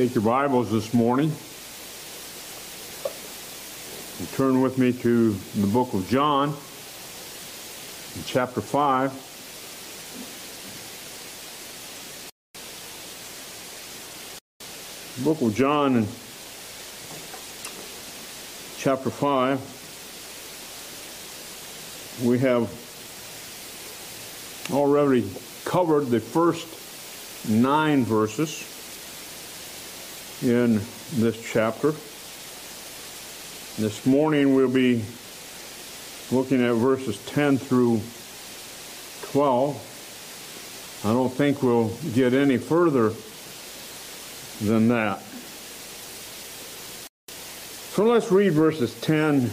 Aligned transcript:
Take 0.00 0.14
your 0.14 0.24
Bibles 0.24 0.70
this 0.70 0.94
morning 0.94 1.30
and 4.18 4.32
turn 4.32 4.62
with 4.62 4.78
me 4.78 4.94
to 4.94 5.32
the 5.32 5.66
book 5.66 5.92
of 5.92 6.08
John, 6.08 6.54
chapter 8.24 8.62
5. 8.62 9.12
The 15.18 15.22
book 15.22 15.42
of 15.42 15.54
John, 15.54 15.96
in 15.96 16.06
chapter 18.78 19.10
5, 19.10 19.60
we 22.24 22.38
have 22.38 22.70
already 24.72 25.30
covered 25.66 26.06
the 26.06 26.20
first 26.20 26.66
nine 27.46 28.02
verses 28.06 28.69
in 30.42 30.80
this 31.12 31.38
chapter. 31.52 31.90
This 33.78 34.06
morning 34.06 34.54
we'll 34.54 34.70
be 34.70 35.04
looking 36.32 36.64
at 36.64 36.74
verses 36.76 37.18
10 37.26 37.58
through 37.58 38.00
12. 39.32 41.02
I 41.04 41.12
don't 41.12 41.30
think 41.32 41.62
we'll 41.62 41.90
get 42.14 42.32
any 42.32 42.56
further 42.56 43.12
than 44.66 44.88
that. 44.88 45.20
So 47.92 48.04
let's 48.04 48.32
read 48.32 48.52
verses 48.52 48.98
10 49.02 49.50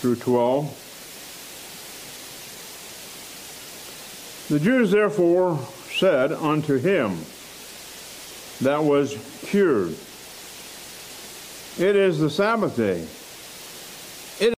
through 0.00 0.16
12. 0.16 0.84
The 4.48 4.58
Jews 4.58 4.90
therefore 4.90 5.60
said 5.90 6.32
unto 6.32 6.78
him 6.78 7.18
that 8.60 8.82
was 8.82 9.16
cured, 9.46 9.94
It 11.78 11.94
is 11.94 12.18
the 12.18 12.30
Sabbath 12.30 12.76
day. 12.76 13.06
It 14.44 14.48
is 14.48 14.54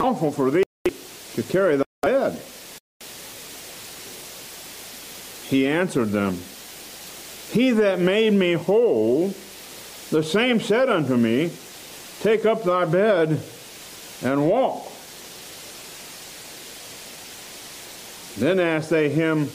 lawful 0.00 0.30
for 0.30 0.50
thee 0.50 0.62
to 0.84 1.42
carry 1.42 1.76
thy 1.76 1.84
bed. 2.02 2.40
He 5.48 5.66
answered 5.66 6.10
them, 6.10 6.38
He 7.50 7.72
that 7.72 7.98
made 7.98 8.32
me 8.32 8.52
whole, 8.52 9.34
the 10.10 10.22
same 10.22 10.60
said 10.60 10.88
unto 10.88 11.16
me, 11.16 11.50
Take 12.20 12.46
up 12.46 12.62
thy 12.62 12.84
bed 12.84 13.40
and 14.22 14.48
walk. 14.48 14.86
Then 18.38 18.60
asked 18.60 18.90
they 18.90 19.08
him, 19.08 19.46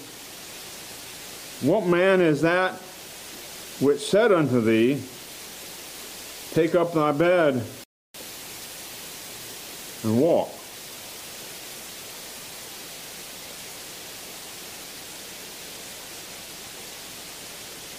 What 1.61 1.87
man 1.87 2.19
is 2.19 2.41
that 2.41 2.73
which 3.79 3.99
said 3.99 4.31
unto 4.31 4.61
thee, 4.61 5.01
Take 6.53 6.75
up 6.75 6.93
thy 6.93 7.11
bed 7.11 7.61
and 10.03 10.21
walk? 10.21 10.49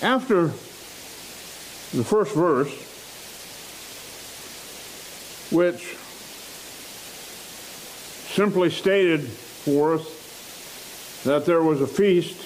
After 0.02 0.46
the 1.96 2.04
first 2.04 2.34
verse, 2.34 2.72
which 5.50 5.96
simply 8.34 8.70
stated 8.70 9.20
for 9.20 9.94
us 9.94 11.22
that 11.24 11.44
there 11.44 11.62
was 11.62 11.82
a 11.82 11.86
feast 11.86 12.36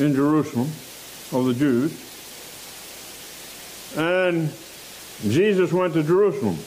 in 0.00 0.14
Jerusalem 0.14 0.68
of 1.32 1.46
the 1.46 1.54
Jews, 1.54 2.11
and 3.96 4.52
Jesus 5.28 5.72
went 5.72 5.94
to 5.94 6.02
Jerusalem. 6.02 6.58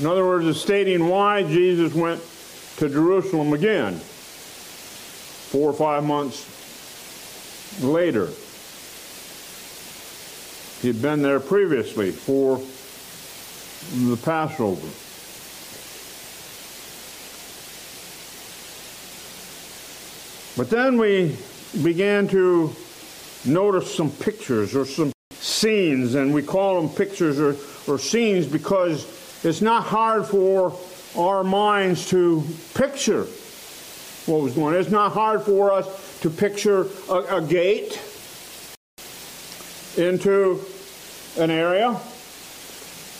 In 0.00 0.06
other 0.06 0.24
words, 0.24 0.46
it's 0.46 0.60
stating 0.60 1.08
why 1.08 1.42
Jesus 1.42 1.92
went 1.94 2.20
to 2.76 2.88
Jerusalem 2.88 3.52
again, 3.52 3.96
four 3.96 5.70
or 5.70 5.72
five 5.72 6.04
months 6.04 6.46
later. 7.82 8.28
He'd 10.82 11.02
been 11.02 11.22
there 11.22 11.40
previously 11.40 12.12
for 12.12 12.60
the 14.06 14.16
Passover. 14.16 14.86
But 20.56 20.70
then 20.70 20.98
we 20.98 21.36
began 21.82 22.28
to 22.28 22.74
notice 23.44 23.94
some 23.94 24.10
pictures 24.10 24.74
or 24.74 24.84
some 24.84 25.12
scenes, 25.32 26.14
and 26.14 26.32
we 26.32 26.42
call 26.42 26.80
them 26.80 26.90
pictures 26.94 27.38
or, 27.38 27.56
or 27.86 27.98
scenes 27.98 28.46
because 28.46 29.06
it's 29.44 29.60
not 29.60 29.84
hard 29.84 30.26
for 30.26 30.76
our 31.16 31.44
minds 31.44 32.08
to 32.10 32.44
picture 32.74 33.24
what 34.26 34.42
was 34.42 34.54
going 34.54 34.74
on. 34.74 34.80
It's 34.80 34.90
not 34.90 35.12
hard 35.12 35.42
for 35.42 35.72
us 35.72 36.20
to 36.20 36.30
picture 36.30 36.86
a, 37.08 37.36
a 37.36 37.42
gate 37.42 38.00
into 39.96 40.60
an 41.38 41.50
area, 41.50 41.98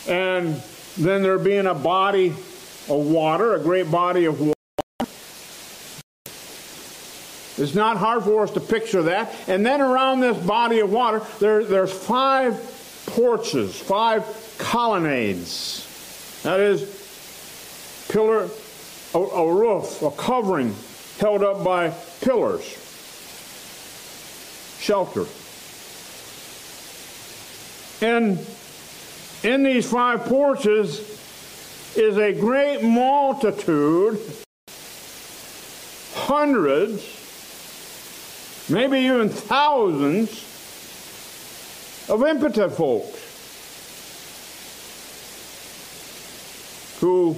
and 0.09 0.63
then 0.97 1.23
there 1.23 1.39
being 1.39 1.67
a 1.67 1.75
body 1.75 2.29
of 2.29 2.91
water, 2.91 3.55
a 3.55 3.61
great 3.61 3.91
body 3.91 4.25
of 4.25 4.41
water 4.41 4.58
it's 7.59 7.75
not 7.75 7.97
hard 7.97 8.23
for 8.25 8.43
us 8.43 8.53
to 8.53 8.61
picture 8.61 9.03
that. 9.05 9.35
And 9.49 9.67
then 9.67 9.81
around 9.81 10.21
this 10.21 10.39
body 10.47 10.81
of 10.81 10.93
water, 10.93 11.23
there, 11.41 11.65
there's 11.65 11.93
five 11.93 12.55
porches, 13.07 13.79
five 13.79 14.25
colonnades. 14.59 15.85
That 16.43 16.61
is, 16.61 18.07
pillar, 18.11 18.49
a, 19.15 19.19
a 19.19 19.53
roof, 19.53 20.03
a 20.03 20.11
covering 20.13 20.75
held 21.19 21.43
up 21.43 21.65
by 21.65 21.91
pillars, 22.21 22.65
shelter. 24.79 25.27
And 28.01 28.39
in 29.43 29.65
these 29.65 29.91
five 29.91 30.27
porches 30.27 31.01
is 31.97 32.17
a 32.17 32.33
great 32.33 32.83
multitude, 32.83 34.21
hundreds 36.15 37.18
maybe 38.69 38.99
even 38.99 39.29
thousands 39.29 40.45
of 42.09 42.25
impotent 42.27 42.73
folks 42.73 43.25
who 47.01 47.37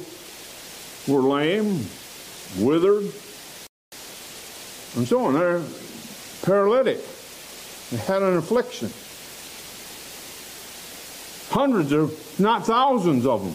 were 1.06 1.20
lame, 1.20 1.86
withered, 2.58 3.12
and 4.96 5.06
so 5.06 5.24
on. 5.24 5.34
They're 5.34 5.62
paralytic. 6.42 6.98
They 7.90 7.96
had 7.98 8.22
an 8.22 8.36
affliction. 8.36 8.90
Hundreds 11.50 11.92
of, 11.92 12.40
not 12.40 12.64
thousands 12.64 13.26
of 13.26 13.42
them. 13.44 13.54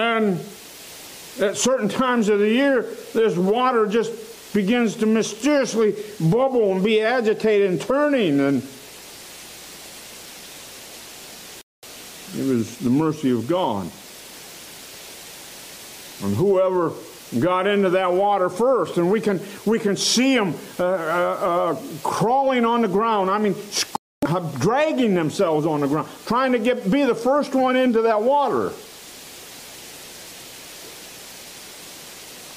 And 0.00 0.40
at 1.40 1.56
certain 1.56 1.88
times 1.88 2.28
of 2.28 2.38
the 2.38 2.48
year, 2.48 2.82
this 3.14 3.36
water 3.36 3.86
just 3.86 4.52
begins 4.52 4.96
to 4.96 5.06
mysteriously 5.06 5.94
bubble 6.30 6.72
and 6.72 6.84
be 6.84 7.00
agitated 7.00 7.70
and 7.70 7.80
turning. 7.80 8.40
And 8.40 8.62
it 12.36 12.46
was 12.46 12.78
the 12.78 12.90
mercy 12.90 13.30
of 13.30 13.46
God. 13.46 13.90
And 16.22 16.36
whoever 16.36 16.92
got 17.38 17.66
into 17.66 17.90
that 17.90 18.12
water 18.12 18.50
first, 18.50 18.98
and 18.98 19.10
we 19.10 19.20
can 19.20 19.40
we 19.64 19.78
can 19.78 19.96
see 19.96 20.34
them 20.34 20.54
uh, 20.78 20.84
uh, 20.84 20.86
uh, 20.86 21.82
crawling 22.02 22.64
on 22.64 22.82
the 22.82 22.88
ground. 22.88 23.30
I 23.30 23.38
mean, 23.38 23.54
dragging 24.58 25.14
themselves 25.14 25.64
on 25.64 25.80
the 25.80 25.86
ground, 25.86 26.08
trying 26.26 26.52
to 26.52 26.58
get 26.58 26.90
be 26.90 27.04
the 27.04 27.14
first 27.14 27.54
one 27.54 27.76
into 27.76 28.02
that 28.02 28.20
water. 28.20 28.72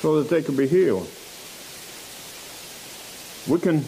So 0.03 0.21
that 0.21 0.29
they 0.29 0.43
can 0.43 0.53
be 0.57 0.67
healed. 0.67 1.09
We 3.47 3.57
can 3.57 3.85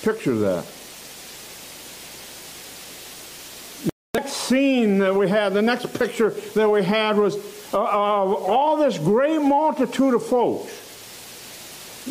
picture 0.00 0.36
that. 0.36 0.64
The 3.84 3.90
next 4.14 4.32
scene 4.32 5.00
that 5.00 5.14
we 5.14 5.28
had, 5.28 5.52
the 5.52 5.60
next 5.60 5.92
picture 5.92 6.30
that 6.30 6.66
we 6.66 6.82
had 6.82 7.18
was 7.18 7.36
uh, 7.74 7.78
of 7.78 8.32
all 8.42 8.78
this 8.78 8.96
great 8.96 9.42
multitude 9.42 10.14
of 10.14 10.24
folks. 10.24 10.72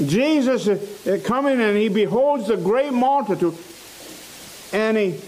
Jesus 0.06 0.68
is 0.68 1.26
coming 1.26 1.60
and 1.60 1.76
he 1.76 1.90
beholds 1.90 2.50
the 2.50 2.58
great 2.58 2.94
multitude 2.94 3.58
and 4.74 4.96
he 4.96 5.20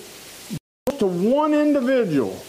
goes 0.88 1.00
to 1.00 1.08
one 1.08 1.56
individual 1.56 2.40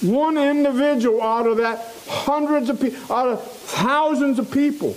One 0.00 0.38
individual 0.38 1.20
out 1.20 1.46
of 1.46 1.56
that 1.56 1.92
hundreds 2.06 2.70
of 2.70 2.80
people, 2.80 3.14
out 3.14 3.28
of 3.28 3.42
thousands 3.42 4.38
of 4.38 4.50
people. 4.50 4.96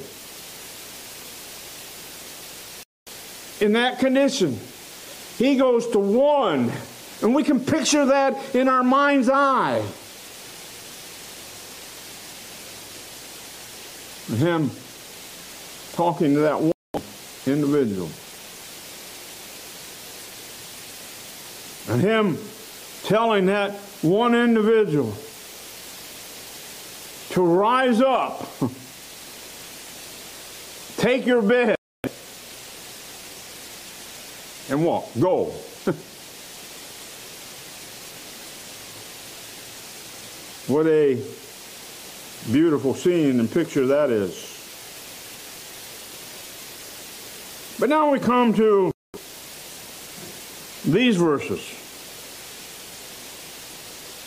In 3.60 3.74
that 3.74 4.00
condition, 4.00 4.60
he 5.38 5.56
goes 5.56 5.88
to 5.90 6.00
one. 6.00 6.72
And 7.24 7.36
we 7.36 7.44
can 7.44 7.60
picture 7.60 8.06
that 8.06 8.56
in 8.56 8.68
our 8.68 8.84
mind's 8.84 9.30
eye. 9.30 9.84
Him 14.36 14.72
talking 15.94 16.34
to 16.36 16.40
that 16.42 16.60
one 16.60 16.72
individual. 17.46 18.10
And 21.90 22.02
him 22.02 22.38
telling 23.04 23.48
that 23.48 23.76
one 24.02 24.34
individual 24.34 25.14
to 27.30 27.42
rise 27.42 28.02
up, 28.02 28.48
take 30.98 31.26
your 31.26 31.42
bed, 31.42 31.76
and 34.70 34.84
walk. 34.86 35.08
Go. 35.20 35.46
what 40.68 40.88
a 40.88 41.16
beautiful 42.52 42.94
scene 42.96 43.40
and 43.40 43.52
picture 43.52 43.88
that 43.88 44.10
is. 44.10 44.48
But 47.80 47.90
now 47.90 48.12
we 48.12 48.20
come 48.20 48.54
to 48.56 48.92
these 50.86 51.18
verses. 51.18 51.81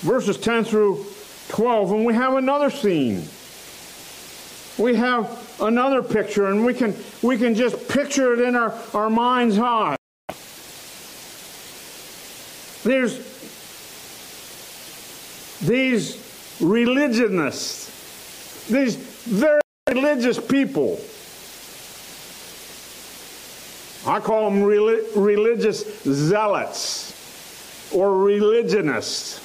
Verses 0.04 0.36
10 0.36 0.64
through 0.64 1.04
12, 1.48 1.92
and 1.92 2.04
we 2.04 2.14
have 2.14 2.34
another 2.34 2.70
scene. 2.70 3.24
We 4.78 4.96
have 4.96 5.56
another 5.60 6.02
picture, 6.02 6.46
and 6.46 6.64
we 6.64 6.74
can, 6.74 6.94
we 7.22 7.38
can 7.38 7.54
just 7.54 7.88
picture 7.88 8.34
it 8.34 8.40
in 8.40 8.56
our, 8.56 8.74
our 8.92 9.10
mind's 9.10 9.58
eye. 9.58 9.96
There's 12.82 13.18
these 15.60 16.58
religionists, 16.60 18.68
these 18.68 18.96
very 18.96 19.60
religious 19.88 20.38
people 20.38 21.00
I 24.06 24.20
call 24.20 24.50
them 24.50 24.62
religious 24.62 26.02
zealots 26.04 27.90
or 27.92 28.18
religionists. 28.18 29.40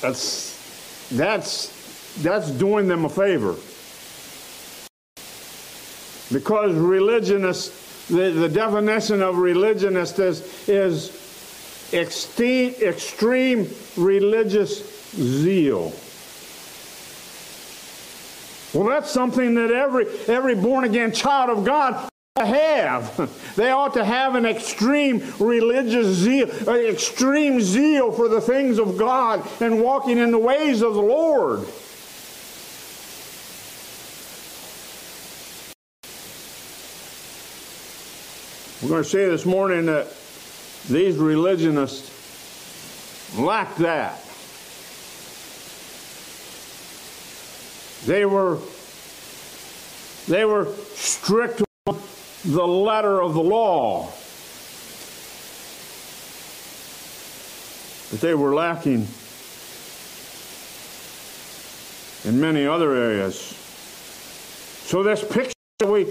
That's, 0.00 1.08
that's, 1.10 2.14
that's 2.22 2.50
doing 2.50 2.88
them 2.88 3.04
a 3.04 3.08
favor. 3.08 3.54
Because 6.32 6.74
religionist, 6.74 8.08
the, 8.08 8.30
the 8.30 8.48
definition 8.48 9.20
of 9.20 9.36
religionist 9.36 10.18
is, 10.18 10.68
is 10.68 11.92
extreme, 11.92 12.72
extreme 12.80 13.68
religious 13.96 15.10
zeal. 15.14 15.92
Well, 18.72 18.88
that's 18.88 19.10
something 19.10 19.54
that 19.56 19.72
every, 19.72 20.06
every 20.28 20.54
born 20.54 20.84
again 20.84 21.12
child 21.12 21.50
of 21.50 21.64
God 21.64 22.09
to 22.40 22.46
have. 22.46 23.36
They 23.56 23.70
ought 23.70 23.94
to 23.94 24.04
have 24.04 24.36
an 24.36 24.46
extreme 24.46 25.22
religious 25.38 26.06
zeal, 26.06 26.48
an 26.68 26.86
extreme 26.86 27.60
zeal 27.60 28.10
for 28.12 28.28
the 28.28 28.40
things 28.40 28.78
of 28.78 28.96
God 28.96 29.46
and 29.60 29.82
walking 29.82 30.18
in 30.18 30.30
the 30.30 30.38
ways 30.38 30.82
of 30.82 30.94
the 30.94 31.02
Lord. 31.02 31.60
We're 38.80 38.88
going 38.88 39.02
to 39.02 39.08
say 39.08 39.26
this 39.28 39.44
morning 39.44 39.86
that 39.86 40.06
these 40.88 41.16
religionists 41.16 42.08
lack 43.38 43.76
that. 43.76 44.24
They 48.06 48.24
were, 48.24 48.58
they 50.28 50.46
were 50.46 50.72
strict 50.94 51.62
the 52.44 52.66
letter 52.66 53.20
of 53.20 53.34
the 53.34 53.42
law. 53.42 54.06
But 58.10 58.20
they 58.20 58.34
were 58.34 58.54
lacking 58.54 59.06
in 62.24 62.40
many 62.40 62.66
other 62.66 62.94
areas. 62.94 63.36
So 64.86 65.02
this 65.02 65.22
picture 65.22 65.52
that 65.78 65.88
we, 65.88 66.04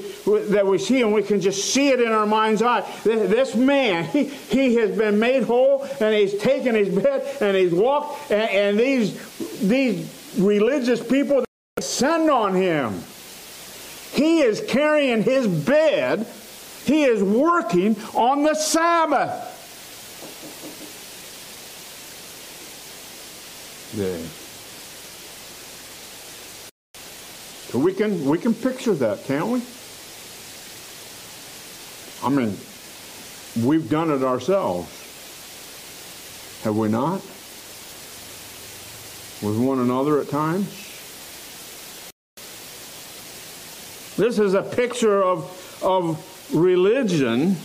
that 0.50 0.66
we 0.66 0.78
see, 0.78 1.02
and 1.02 1.14
we 1.14 1.22
can 1.22 1.42
just 1.42 1.74
see 1.74 1.90
it 1.90 2.00
in 2.00 2.12
our 2.12 2.26
mind's 2.26 2.62
eye. 2.62 2.90
This 3.04 3.56
man, 3.56 4.06
he, 4.06 4.24
he 4.24 4.76
has 4.76 4.98
been 4.98 5.20
made 5.20 5.44
whole, 5.44 5.84
and 6.00 6.16
he's 6.16 6.36
taken 6.38 6.74
his 6.74 6.90
bed, 6.90 7.38
and 7.42 7.56
he's 7.56 7.74
walked, 7.74 8.32
and, 8.32 8.50
and 8.50 8.80
these, 8.80 9.68
these 9.68 10.36
religious 10.38 11.06
people 11.06 11.44
Send 11.82 12.30
on 12.30 12.56
him. 12.56 13.04
He 14.12 14.42
is 14.42 14.64
carrying 14.68 15.24
his 15.24 15.48
bed. 15.48 16.28
He 16.86 17.04
is 17.04 17.22
working 17.22 17.96
on 18.14 18.44
the 18.44 18.56
Sabbath. 18.56 19.46
Day. 23.96 24.24
So 27.70 27.78
we 27.78 27.94
can 27.94 28.26
we 28.26 28.38
can 28.38 28.54
picture 28.54 28.96
that, 28.96 29.24
can't 29.26 29.48
we? 29.48 29.62
I 32.24 32.30
mean, 32.30 32.58
we've 33.64 33.90
done 33.90 34.10
it 34.12 34.24
ourselves. 34.24 34.90
Have 36.64 36.76
we 36.76 36.90
not? 36.90 37.22
With 39.42 39.58
one 39.58 39.80
another 39.80 40.20
at 40.20 40.30
times? 40.30 40.89
This 44.20 44.38
is 44.38 44.54
a 44.54 44.62
picture 44.62 45.24
of, 45.24 45.82
of 45.82 46.54
religion 46.54 47.56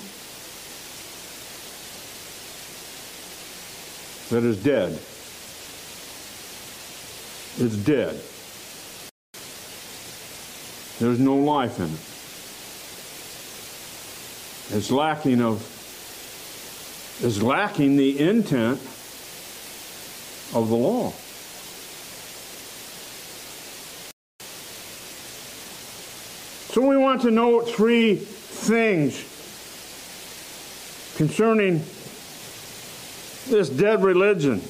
that 4.31 4.45
is 4.45 4.63
dead. 4.63 4.93
It's 7.59 7.75
dead. 7.75 8.21
There's 11.01 11.19
no 11.19 11.35
life 11.35 11.81
in 11.81 11.87
it. 11.87 12.01
It's 14.79 14.93
lacking 14.93 15.43
of 15.43 15.61
is 17.21 17.43
lacking 17.43 17.97
the 17.97 18.21
intent 18.21 18.79
of 20.55 20.69
the 20.69 20.77
law. 20.77 21.13
So 26.75 26.85
we 26.85 26.97
want 26.97 27.23
to 27.23 27.31
note 27.31 27.69
three 27.69 28.17
things 28.17 29.15
concerning 31.17 31.85
this 33.47 33.69
dead 33.69 34.03
religion. 34.03 34.61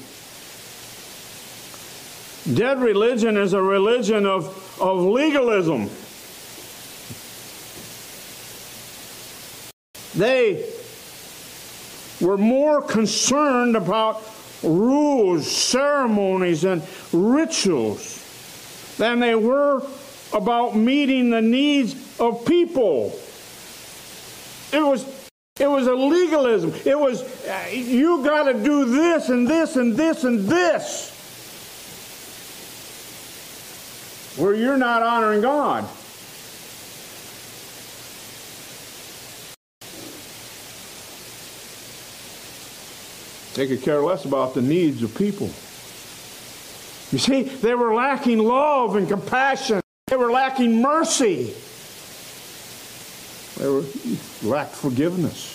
Dead 2.55 2.79
religion 2.79 3.37
is 3.37 3.53
a 3.53 3.59
religion 3.59 4.27
of, 4.27 4.79
of 4.79 4.99
legalism. 4.99 5.89
They 10.13 10.63
were 12.21 12.37
more 12.37 12.83
concerned 12.83 13.75
about 13.75 14.21
rules, 14.61 15.49
ceremonies, 15.49 16.65
and 16.65 16.83
rituals 17.11 18.21
than 18.99 19.19
they 19.19 19.33
were 19.33 19.81
about 20.35 20.75
meeting 20.75 21.29
the 21.29 21.41
needs 21.41 21.95
of 22.19 22.45
people. 22.45 23.17
It 24.71 24.81
was 24.81 25.05
it 25.57 25.67
was 25.67 25.87
a 25.87 25.93
legalism. 25.93 26.73
It 26.83 26.99
was 26.99 27.23
uh, 27.47 27.69
you 27.71 28.21
got 28.23 28.43
to 28.43 28.53
do 28.53 28.85
this 28.85 29.29
and 29.29 29.47
this 29.47 29.77
and 29.77 29.95
this 29.95 30.25
and 30.25 30.41
this. 30.41 31.13
Where 34.37 34.53
you're 34.53 34.77
not 34.77 35.01
honoring 35.01 35.41
God. 35.41 35.87
They 43.53 43.67
could 43.67 43.81
care 43.81 44.01
less 44.01 44.25
about 44.25 44.53
the 44.53 44.61
needs 44.61 45.01
of 45.01 45.15
people. 45.15 45.47
You 47.13 47.19
see, 47.19 47.43
they 47.43 47.75
were 47.75 47.93
lacking 47.93 48.39
love 48.39 48.97
and 48.97 49.07
compassion. 49.07 49.79
They 50.15 50.21
were 50.23 50.31
lacking 50.31 50.81
mercy. 50.81 51.53
They 53.57 53.67
were, 53.67 53.83
lacked 54.43 54.73
forgiveness. 54.73 55.51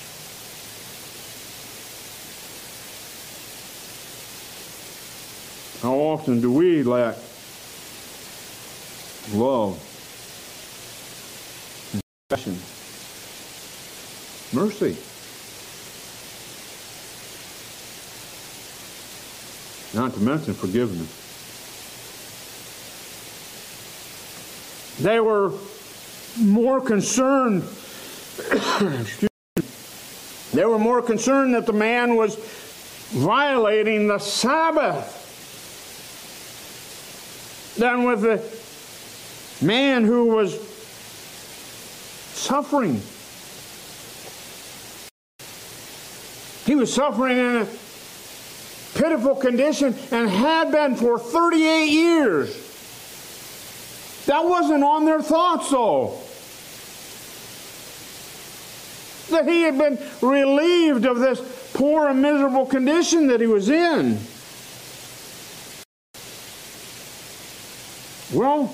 How 5.81 5.95
often 5.95 6.43
do 6.43 6.53
we 6.53 6.83
lack 6.83 7.17
love, 9.33 9.81
compassion, 12.29 12.59
mercy? 14.53 14.95
Not 19.95 20.13
to 20.13 20.21
mention 20.21 20.53
forgiveness. 20.53 21.30
They 25.01 25.19
were 25.19 25.53
more 26.39 26.81
concerned, 26.83 27.63
they 30.53 30.65
were 30.65 30.79
more 30.79 31.01
concerned 31.01 31.55
that 31.55 31.65
the 31.65 31.73
man 31.73 32.17
was 32.17 32.37
violating 33.11 34.09
the 34.09 34.19
Sabbath 34.19 35.17
than 37.79 38.05
with 38.05 38.21
the 38.21 39.65
man 39.65 40.05
who 40.05 40.27
was 40.27 40.61
suffering. 42.35 43.01
He 46.67 46.75
was 46.75 46.93
suffering 46.93 47.39
in 47.39 47.57
a 47.57 47.67
pitiful 48.95 49.35
condition 49.35 49.95
and 50.11 50.29
had 50.29 50.71
been 50.71 50.95
for 50.95 51.19
38 51.19 51.87
years. 51.87 52.70
That 54.31 54.45
wasn't 54.45 54.85
on 54.85 55.07
their 55.07 55.21
thoughts, 55.21 55.71
though. 55.71 56.17
That 59.31 59.49
he 59.49 59.63
had 59.63 59.77
been 59.77 59.99
relieved 60.23 61.05
of 61.05 61.19
this 61.19 61.41
poor 61.75 62.07
and 62.07 62.23
miserable 62.23 62.65
condition 62.65 63.27
that 63.27 63.41
he 63.41 63.49
was 63.49 63.69
in. 63.69 64.21
Well, 68.33 68.73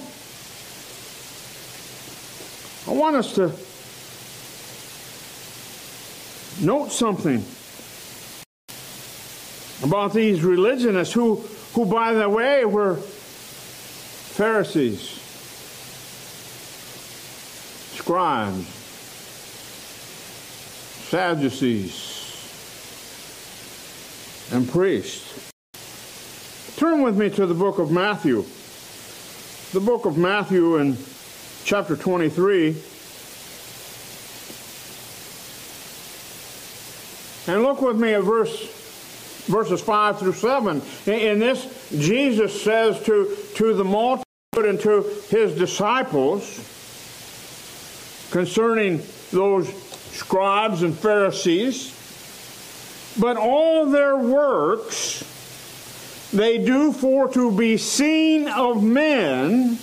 I 2.87 2.91
want 2.91 3.17
us 3.17 3.35
to 3.37 3.51
note 6.63 6.93
something 6.93 7.43
about 9.83 10.13
these 10.13 10.45
religionists 10.45 11.15
who, 11.15 11.37
who 11.73 11.87
by 11.87 12.13
the 12.13 12.29
way, 12.29 12.67
were 12.67 12.97
Pharisees, 14.37 15.23
scribes, 18.07 18.65
Sadducees, 21.09 21.91
and 24.53 24.69
priests. 24.71 25.51
Turn 26.77 27.03
with 27.03 27.17
me 27.19 27.31
to 27.31 27.47
the 27.47 27.55
book 27.55 27.81
of 27.81 27.91
Matthew. 27.91 28.45
The 29.73 29.81
book 29.81 30.05
of 30.07 30.17
Matthew 30.17 30.77
in 30.77 30.97
chapter 31.65 31.97
23. 31.97 32.77
And 37.49 37.65
look 37.65 37.83
with 37.83 37.99
me 37.99 38.15
at 38.15 38.23
verse 38.23 38.57
verses 39.49 39.81
5 39.81 40.21
through 40.21 40.35
7. 40.35 40.81
In 41.07 41.41
this, 41.41 41.91
Jesus 41.91 42.63
says 42.63 43.03
to, 43.03 43.37
to 43.57 43.75
the 43.75 43.83
multitude 43.83 44.25
and 44.55 44.79
to 44.79 45.03
his 45.29 45.57
disciples 45.59 46.75
concerning 48.31 49.03
those 49.31 49.69
scribes 50.13 50.83
and 50.83 50.97
Pharisees, 50.97 51.93
but 53.19 53.37
all 53.37 53.87
their 53.87 54.17
works 54.17 55.25
they 56.33 56.59
do 56.59 56.93
for 56.93 57.29
to 57.29 57.51
be 57.51 57.77
seen 57.77 58.49
of 58.49 58.83
men, 58.83 59.79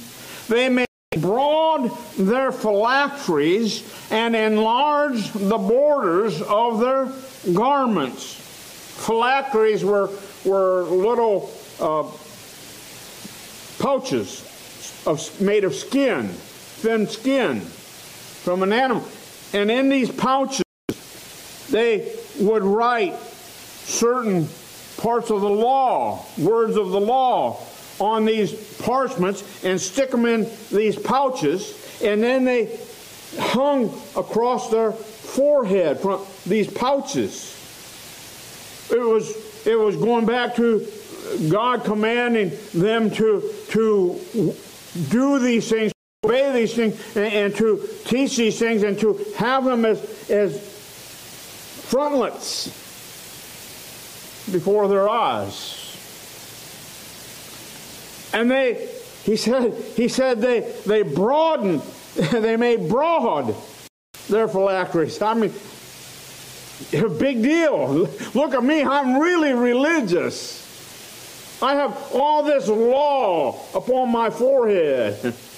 they 0.49 0.69
may 0.69 0.85
broad 1.19 1.89
their 2.17 2.51
phylacteries 2.51 3.89
and 4.11 4.35
enlarge 4.35 5.31
the 5.31 5.57
borders 5.57 6.41
of 6.41 6.79
their 6.79 7.07
garments. 7.53 8.35
Phylacteries 9.05 9.83
were, 9.83 10.09
were 10.43 10.83
little 10.83 11.51
uh, 11.79 12.03
pouches 13.79 14.41
of, 15.05 15.41
made 15.41 15.63
of 15.63 15.73
skin, 15.73 16.27
thin 16.29 17.07
skin 17.07 17.61
from 18.43 18.63
an 18.63 18.73
animal. 18.73 19.07
And 19.53 19.71
in 19.71 19.89
these 19.89 20.11
pouches, 20.11 20.63
they 21.69 22.13
would 22.39 22.63
write 22.63 23.17
certain 23.19 24.47
parts 24.97 25.29
of 25.31 25.41
the 25.41 25.49
law, 25.49 26.25
words 26.37 26.75
of 26.75 26.89
the 26.89 26.99
law, 26.99 27.59
on 27.99 28.25
these 28.25 28.53
parchments 28.79 29.63
and 29.63 29.79
stick 29.79 30.11
them 30.11 30.25
in 30.25 30.49
these 30.71 30.97
pouches. 30.97 32.01
And 32.03 32.21
then 32.21 32.43
they 32.43 32.77
hung 33.39 33.85
across 34.15 34.69
their 34.69 34.91
forehead 34.91 35.99
from 35.99 36.21
these 36.45 36.67
pouches. 36.71 37.51
It 38.91 38.99
was, 38.99 39.65
it 39.65 39.75
was 39.75 39.95
going 39.95 40.25
back 40.25 40.55
to 40.55 40.85
God 41.49 41.83
commanding 41.83 42.51
them 42.73 43.09
to, 43.11 43.53
to 43.69 44.55
do 45.09 45.39
these 45.39 45.69
things, 45.69 45.92
obey 46.33 46.51
these 46.51 46.73
things, 46.73 47.15
and, 47.15 47.33
and 47.33 47.55
to 47.55 47.87
teach 48.05 48.37
these 48.37 48.59
things, 48.59 48.83
and 48.83 48.99
to 48.99 49.13
have 49.37 49.63
them 49.65 49.85
as, 49.85 50.29
as 50.29 50.59
frontlets 51.89 52.67
before 54.51 54.87
their 54.87 55.09
eyes. 55.09 55.79
And 58.33 58.49
they, 58.49 58.89
he 59.23 59.37
said, 59.37 59.73
he 59.95 60.07
said 60.07 60.41
they, 60.41 60.61
they 60.85 61.03
broadened, 61.03 61.81
they 62.15 62.57
made 62.57 62.89
broad 62.89 63.55
their 64.27 64.47
phylacteries. 64.47 65.21
I 65.21 65.33
mean, 65.35 65.53
a 66.93 67.09
big 67.09 67.43
deal. 67.43 68.09
Look 68.33 68.53
at 68.53 68.63
me, 68.63 68.83
I'm 68.83 69.19
really 69.19 69.53
religious. 69.53 70.61
I 71.61 71.75
have 71.75 71.95
all 72.13 72.43
this 72.43 72.67
law 72.67 73.63
upon 73.73 74.11
my 74.11 74.29
forehead. 74.29 75.33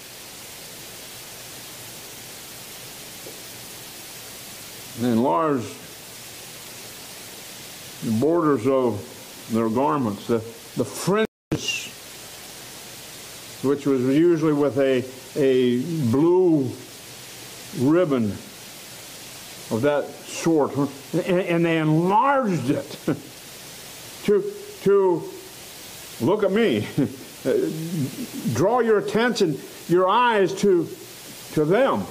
and 4.98 5.08
enlarge 5.08 5.64
the 8.04 8.12
borders 8.20 8.68
of 8.68 9.50
their 9.52 9.70
garments, 9.70 10.28
the, 10.28 10.38
the 10.78 10.86
fringes, 10.86 11.92
which 13.64 13.86
was 13.86 14.02
usually 14.02 14.54
with 14.54 14.78
a, 14.78 15.04
a 15.36 15.82
blue 16.12 16.72
ribbon 17.80 18.32
of 19.72 19.82
that 19.82 20.06
sort, 20.26 20.76
and, 21.14 21.42
and 21.42 21.66
they 21.66 21.78
enlarged 21.78 22.70
it 22.70 23.00
to, 24.24 24.54
to 24.84 25.24
look 26.22 26.44
at 26.44 26.52
me, 26.52 26.88
draw 28.54 28.80
your 28.80 29.00
attention, 29.00 29.60
your 29.88 30.08
eyes 30.08 30.54
to, 30.54 30.88
to 31.54 31.66
them, 31.66 32.06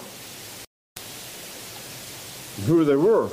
who 2.67 2.85
they 2.85 2.97
were. 2.97 3.29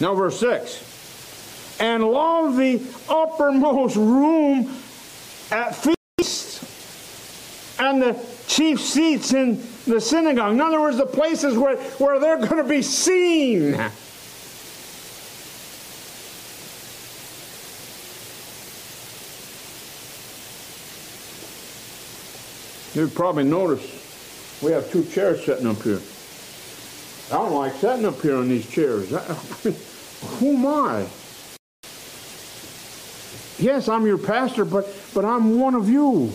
Now, 0.00 0.14
verse 0.14 0.38
6 0.40 0.94
and 1.80 2.04
love 2.04 2.56
the 2.56 2.80
uppermost 3.08 3.96
room 3.96 4.70
at 5.50 5.74
feast 5.74 6.62
and 7.80 8.00
the 8.00 8.26
chief 8.46 8.80
seats 8.80 9.32
in 9.32 9.60
the 9.86 10.00
synagogue. 10.00 10.52
In 10.52 10.60
other 10.60 10.80
words, 10.80 10.96
the 10.96 11.06
places 11.06 11.58
where, 11.58 11.76
where 11.76 12.20
they're 12.20 12.38
going 12.38 12.62
to 12.62 12.64
be 12.64 12.82
seen. 12.82 13.72
You've 22.94 23.14
probably 23.14 23.42
noticed 23.42 24.62
we 24.62 24.70
have 24.70 24.88
two 24.92 25.04
chairs 25.06 25.44
sitting 25.44 25.66
up 25.66 25.82
here. 25.82 26.00
I 27.34 27.38
don't 27.38 27.52
like 27.52 27.72
sitting 27.74 28.06
up 28.06 28.20
here 28.20 28.36
on 28.36 28.48
these 28.48 28.70
chairs. 28.70 29.10
who 30.38 30.56
am 30.56 30.66
I? 30.66 31.04
Yes, 33.58 33.88
I'm 33.88 34.06
your 34.06 34.18
pastor, 34.18 34.64
but, 34.64 34.86
but 35.12 35.24
I'm 35.24 35.58
one 35.58 35.74
of 35.74 35.88
you. 35.88 36.32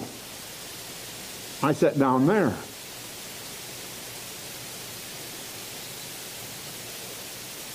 I 1.65 1.71
sat 1.71 1.97
down 1.97 2.27
there. 2.27 2.53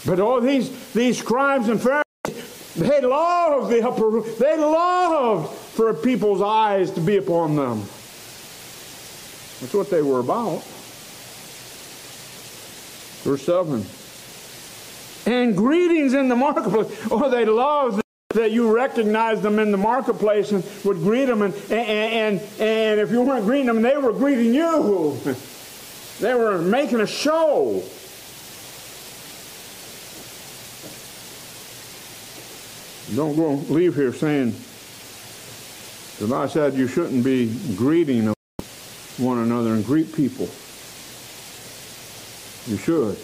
But 0.05 0.21
all 0.21 0.43
these, 0.43 0.93
these 0.93 1.19
scribes 1.19 1.71
and 1.71 1.81
Pharisees, 1.81 2.75
they 2.77 3.01
loved 3.01 3.73
the 3.73 3.89
upper 3.89 4.07
room. 4.07 4.27
They 4.39 4.59
loved 4.59 5.51
for 5.51 5.95
people's 5.95 6.43
eyes 6.43 6.91
to 6.91 7.01
be 7.01 7.17
upon 7.17 7.57
them. 7.57 7.79
That's 9.61 9.73
what 9.73 9.89
they 9.89 10.03
were 10.03 10.21
about. 10.21 10.63
Verse 13.25 13.43
7. 13.43 13.85
And 15.27 15.57
greetings 15.57 16.13
in 16.13 16.29
the 16.29 16.37
marketplace. 16.37 17.07
Oh, 17.11 17.31
they 17.31 17.47
loved 17.47 18.03
that 18.35 18.51
you 18.51 18.75
recognized 18.75 19.41
them 19.41 19.59
in 19.59 19.71
the 19.71 19.79
marketplace 19.79 20.53
and 20.53 20.63
would 20.85 20.99
greet 20.99 21.25
them. 21.25 21.41
And, 21.41 21.55
and, 21.71 22.41
and, 22.41 22.61
and 22.61 23.01
if 23.01 23.11
you 23.11 23.23
weren't 23.23 23.47
greeting 23.47 23.67
them, 23.67 23.81
they 23.81 23.97
were 23.97 24.13
greeting 24.13 24.53
you. 24.53 25.19
they 26.21 26.35
were 26.35 26.59
making 26.59 27.01
a 27.01 27.07
show. 27.07 27.83
Don't 33.17 33.37
go 33.37 33.55
leave 33.73 33.95
here 33.95 34.13
saying 34.13 34.55
that 36.21 36.33
I 36.33 36.47
said 36.47 36.75
you 36.75 36.89
shouldn't 36.89 37.25
be 37.25 37.57
greeting 37.77 38.35
one 39.17 39.39
another 39.39 39.73
and 39.73 39.85
greet 39.87 40.15
people. 40.15 40.49
You 42.67 42.77
should. 42.79 43.19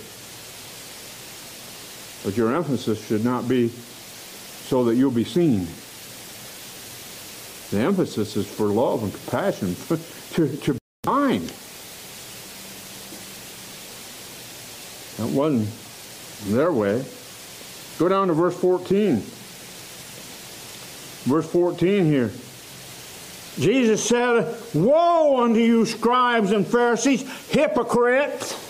But 2.25 2.37
your 2.37 2.55
emphasis 2.55 3.07
should 3.07 3.25
not 3.25 3.49
be 3.49 3.69
so 3.69 4.85
that 4.85 4.97
you'll 4.97 5.11
be 5.11 5.25
seen. 5.25 5.67
The 7.71 7.79
emphasis 7.79 8.37
is 8.37 8.47
for 8.47 8.67
love 8.67 9.03
and 9.03 9.13
compassion, 9.13 9.75
to, 10.35 10.57
to 10.57 10.73
be 10.75 10.79
kind. 11.05 11.49
That 15.17 15.29
wasn't 15.29 15.69
their 16.53 16.73
way. 16.73 17.05
Go 17.99 18.09
down 18.09 18.29
to 18.29 18.35
verse 18.35 18.59
14. 18.59 19.17
Verse 21.25 21.51
14 21.51 22.05
here. 22.05 22.31
Jesus 23.59 24.03
said, 24.05 24.57
Woe 24.75 25.43
unto 25.43 25.61
you, 25.61 25.85
scribes 25.87 26.53
and 26.53 26.67
Pharisees, 26.67 27.23
hypocrites! 27.51 28.70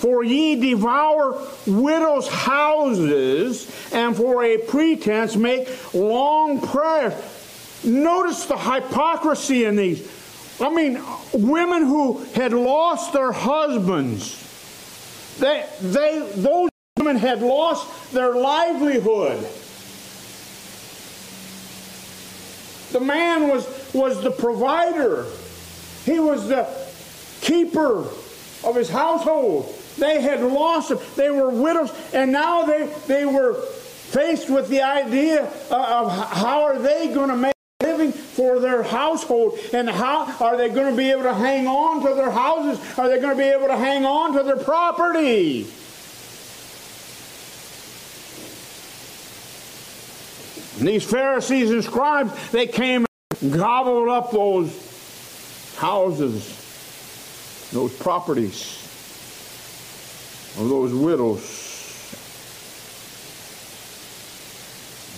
For 0.00 0.24
ye 0.24 0.56
devour 0.56 1.46
widows' 1.66 2.26
houses, 2.26 3.70
and 3.92 4.16
for 4.16 4.42
a 4.42 4.56
pretense 4.56 5.36
make 5.36 5.68
long 5.92 6.58
prayers. 6.62 7.12
Notice 7.84 8.46
the 8.46 8.56
hypocrisy 8.56 9.66
in 9.66 9.76
these. 9.76 10.10
I 10.58 10.70
mean, 10.70 11.02
women 11.34 11.82
who 11.82 12.24
had 12.34 12.54
lost 12.54 13.12
their 13.12 13.30
husbands, 13.30 14.36
they, 15.38 15.66
they, 15.82 16.26
those 16.34 16.70
women 16.96 17.16
had 17.16 17.42
lost 17.42 18.12
their 18.12 18.34
livelihood. 18.34 19.46
The 22.92 23.00
man 23.00 23.48
was, 23.48 23.66
was 23.92 24.22
the 24.22 24.30
provider. 24.30 25.26
He 26.06 26.18
was 26.18 26.48
the 26.48 26.66
keeper 27.42 28.06
of 28.64 28.76
his 28.76 28.88
household. 28.88 29.76
They 29.98 30.20
had 30.20 30.40
lost 30.42 30.88
them. 30.88 30.98
They 31.16 31.30
were 31.30 31.50
widows, 31.50 31.92
and 32.12 32.32
now 32.32 32.64
they, 32.64 32.92
they 33.06 33.26
were 33.26 33.54
faced 34.10 34.50
with 34.50 34.68
the 34.68 34.82
idea 34.82 35.44
of 35.70 36.10
how 36.32 36.62
are 36.62 36.78
they 36.78 37.08
going 37.14 37.28
to 37.28 37.36
make 37.36 37.54
a 37.80 37.86
living 37.86 38.10
for 38.10 38.58
their 38.58 38.82
household 38.82 39.56
and 39.72 39.88
how 39.88 40.26
are 40.40 40.56
they 40.56 40.68
going 40.68 40.90
to 40.90 40.96
be 40.96 41.10
able 41.10 41.22
to 41.22 41.34
hang 41.34 41.68
on 41.68 42.04
to 42.04 42.14
their 42.14 42.30
houses? 42.30 42.80
Are 42.98 43.08
they 43.08 43.20
going 43.20 43.36
to 43.36 43.42
be 43.42 43.48
able 43.48 43.68
to 43.68 43.76
hang 43.76 44.04
on 44.04 44.32
to 44.36 44.42
their 44.42 44.56
property? 44.56 45.60
And 50.78 50.88
these 50.88 51.04
Pharisees 51.04 51.70
and 51.70 51.84
scribes, 51.84 52.32
they 52.50 52.66
came 52.66 53.06
and 53.40 53.52
gobbled 53.52 54.08
up 54.08 54.32
those 54.32 55.76
houses, 55.76 57.70
those 57.70 57.94
properties 57.96 58.89
of 60.58 60.68
those 60.68 60.92
widows. 60.92 61.66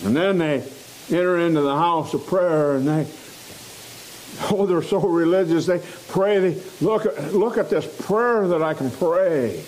And 0.05 0.15
then 0.15 0.37
they 0.37 0.63
enter 1.09 1.39
into 1.39 1.61
the 1.61 1.75
house 1.75 2.13
of 2.13 2.25
prayer 2.25 2.75
and 2.75 2.87
they 2.87 3.07
oh 4.49 4.65
they're 4.65 4.81
so 4.81 4.99
religious 4.99 5.65
they 5.65 5.79
pray 6.07 6.39
they 6.39 6.61
look 6.81 7.05
look 7.33 7.57
at 7.57 7.69
this 7.69 7.85
prayer 8.05 8.47
that 8.47 8.63
I 8.63 8.73
can 8.73 8.89
pray 8.89 9.63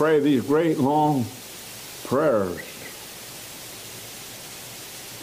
pray 0.00 0.18
these 0.18 0.46
great 0.46 0.78
long 0.78 1.26
prayers. 2.04 2.56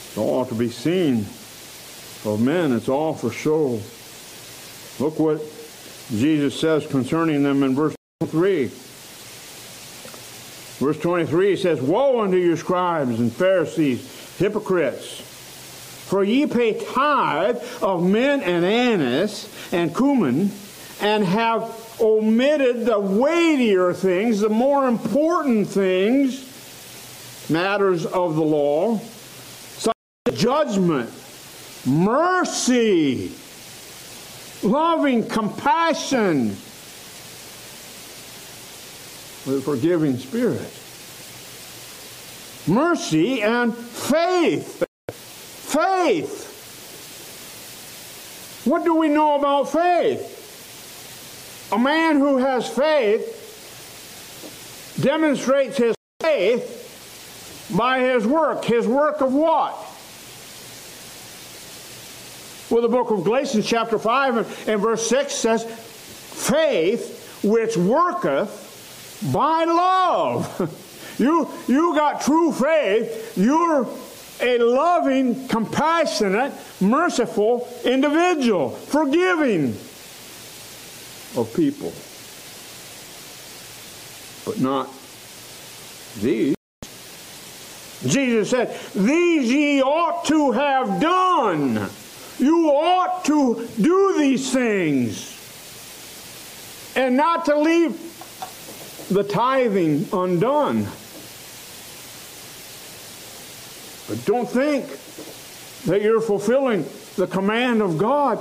It's 0.07 0.17
all 0.19 0.45
to 0.45 0.53
be 0.53 0.69
seen 0.69 1.25
of 2.23 2.39
men. 2.39 2.71
It's 2.73 2.87
all 2.87 3.15
for 3.15 3.31
show. 3.31 3.81
Look 4.99 5.19
what 5.19 5.41
Jesus 6.09 6.59
says 6.59 6.87
concerning 6.87 7.43
them 7.43 7.63
in 7.63 7.75
verse 7.75 7.95
3. 8.25 8.71
Verse 10.79 10.99
23 10.99 11.55
says, 11.55 11.81
Woe 11.81 12.21
unto 12.21 12.37
you, 12.37 12.55
scribes 12.55 13.19
and 13.19 13.31
Pharisees, 13.31 14.37
hypocrites! 14.37 15.21
For 16.07 16.23
ye 16.23 16.45
pay 16.47 16.79
tithe 16.79 17.57
of 17.81 18.03
mint 18.03 18.43
and 18.43 18.63
anise 18.63 19.73
and 19.73 19.95
cumin, 19.95 20.51
and 21.01 21.25
have 21.25 21.97
omitted 21.99 22.85
the 22.85 22.99
weightier 22.99 23.93
things, 23.93 24.39
the 24.39 24.49
more 24.49 24.87
important 24.87 25.67
things, 25.67 26.43
matters 27.49 28.05
of 28.05 28.35
the 28.35 28.43
law, 28.43 28.97
such 28.97 29.95
as 30.27 30.39
judgment, 30.39 31.11
mercy, 31.85 33.31
loving 34.63 35.27
compassion, 35.27 36.49
with 39.45 39.59
a 39.59 39.61
forgiving 39.61 40.17
spirit. 40.17 40.73
Mercy 42.67 43.41
and 43.41 43.73
faith. 43.75 44.83
Faith. 45.09 46.45
What 48.65 48.83
do 48.83 48.95
we 48.95 49.07
know 49.07 49.35
about 49.35 49.71
faith? 49.71 51.69
A 51.71 51.77
man 51.79 52.17
who 52.17 52.37
has 52.37 52.67
faith 52.67 53.35
demonstrates 55.01 55.77
his 55.77 55.95
faith 56.21 57.69
by 57.75 57.99
his 57.99 58.27
work. 58.27 58.65
His 58.65 58.85
work 58.85 59.21
of 59.21 59.33
what? 59.33 59.77
Well, 62.69 62.81
the 62.81 62.89
book 62.89 63.11
of 63.11 63.23
Galatians, 63.23 63.65
chapter 63.65 63.97
5 63.97 64.37
and, 64.37 64.47
and 64.67 64.81
verse 64.81 65.07
6 65.07 65.33
says, 65.33 65.63
Faith 65.63 67.41
which 67.43 67.77
worketh 67.77 69.29
by 69.31 69.63
love. 69.63 70.83
You, 71.17 71.49
you 71.67 71.95
got 71.95 72.21
true 72.21 72.51
faith. 72.51 73.35
You're 73.35 73.87
a 74.39 74.57
loving, 74.59 75.47
compassionate, 75.47 76.53
merciful 76.79 77.67
individual, 77.83 78.69
forgiving 78.69 79.69
of 81.35 81.51
people, 81.55 81.91
but 84.45 84.61
not 84.61 84.89
these. 86.21 86.55
Jesus 88.05 88.51
said, 88.51 88.79
These 88.93 89.51
ye 89.51 89.81
ought 89.81 90.23
to 90.25 90.51
have 90.51 91.01
done. 91.01 91.89
You 92.39 92.69
ought 92.69 93.25
to 93.25 93.67
do 93.81 94.15
these 94.17 94.51
things. 94.51 95.33
And 96.95 97.17
not 97.17 97.45
to 97.45 97.57
leave 97.57 97.93
the 99.09 99.23
tithing 99.23 100.07
undone. 100.11 100.87
But 104.07 104.25
don't 104.25 104.49
think 104.49 104.85
that 105.85 106.01
you're 106.01 106.21
fulfilling 106.21 106.85
the 107.15 107.27
command 107.27 107.81
of 107.81 107.97
God 107.97 108.39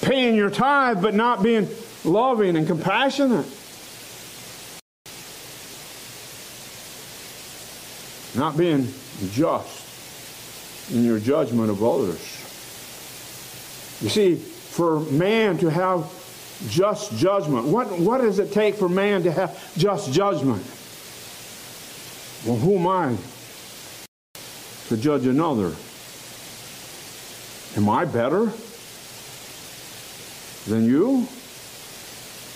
paying 0.00 0.34
your 0.34 0.50
tithe 0.50 1.02
but 1.02 1.14
not 1.14 1.42
being 1.42 1.68
loving 2.04 2.56
and 2.56 2.66
compassionate. 2.66 3.46
Not 8.36 8.56
being 8.56 8.88
just 9.32 10.90
in 10.92 11.04
your 11.04 11.18
judgment 11.18 11.70
of 11.70 11.82
others. 11.82 12.39
You 14.00 14.08
see, 14.08 14.34
for 14.34 15.00
man 15.00 15.58
to 15.58 15.70
have 15.70 16.10
just 16.68 17.16
judgment, 17.16 17.66
what, 17.66 17.86
what 17.98 18.18
does 18.18 18.38
it 18.38 18.52
take 18.52 18.74
for 18.74 18.88
man 18.88 19.22
to 19.24 19.32
have 19.32 19.76
just 19.76 20.12
judgment? 20.12 20.62
Well, 22.46 22.56
who 22.56 22.76
am 22.78 22.86
I 22.86 23.16
to 24.88 24.96
judge 24.96 25.26
another? 25.26 25.74
Am 27.76 27.88
I 27.88 28.04
better? 28.04 28.52
than 30.66 30.84
you? 30.84 31.26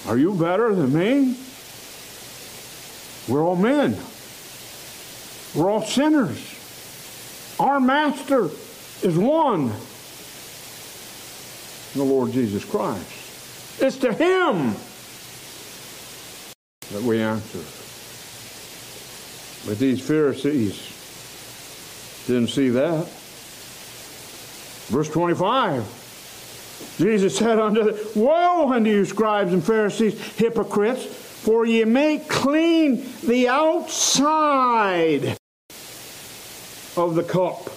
Are 0.06 0.16
you 0.16 0.34
better 0.34 0.74
than 0.74 0.92
me? 0.92 1.36
We're 3.28 3.42
all 3.42 3.56
men. 3.56 3.96
We're 5.54 5.70
all 5.70 5.82
sinners. 5.82 6.50
Our 7.58 7.80
master 7.80 8.50
is 9.02 9.16
one 9.16 9.72
the 11.94 12.04
Lord 12.04 12.32
Jesus 12.32 12.64
Christ. 12.64 13.80
It's 13.80 13.96
to 13.98 14.12
Him 14.12 14.74
that 16.92 17.02
we 17.02 17.20
answer. 17.20 17.58
But 19.68 19.78
these 19.78 20.00
Pharisees 20.00 20.92
didn't 22.26 22.48
see 22.48 22.68
that. 22.70 23.08
Verse 24.88 25.08
25. 25.10 26.02
Jesus 26.98 27.36
said 27.36 27.58
unto 27.58 27.82
them, 27.82 27.96
Woe 28.14 28.70
unto 28.72 28.90
you, 28.90 29.04
scribes 29.04 29.52
and 29.52 29.64
Pharisees, 29.64 30.20
hypocrites, 30.36 31.04
for 31.04 31.66
ye 31.66 31.84
make 31.84 32.28
clean 32.28 33.06
the 33.22 33.48
outside 33.48 35.36
of 36.96 37.14
the 37.14 37.24
cup 37.24 37.70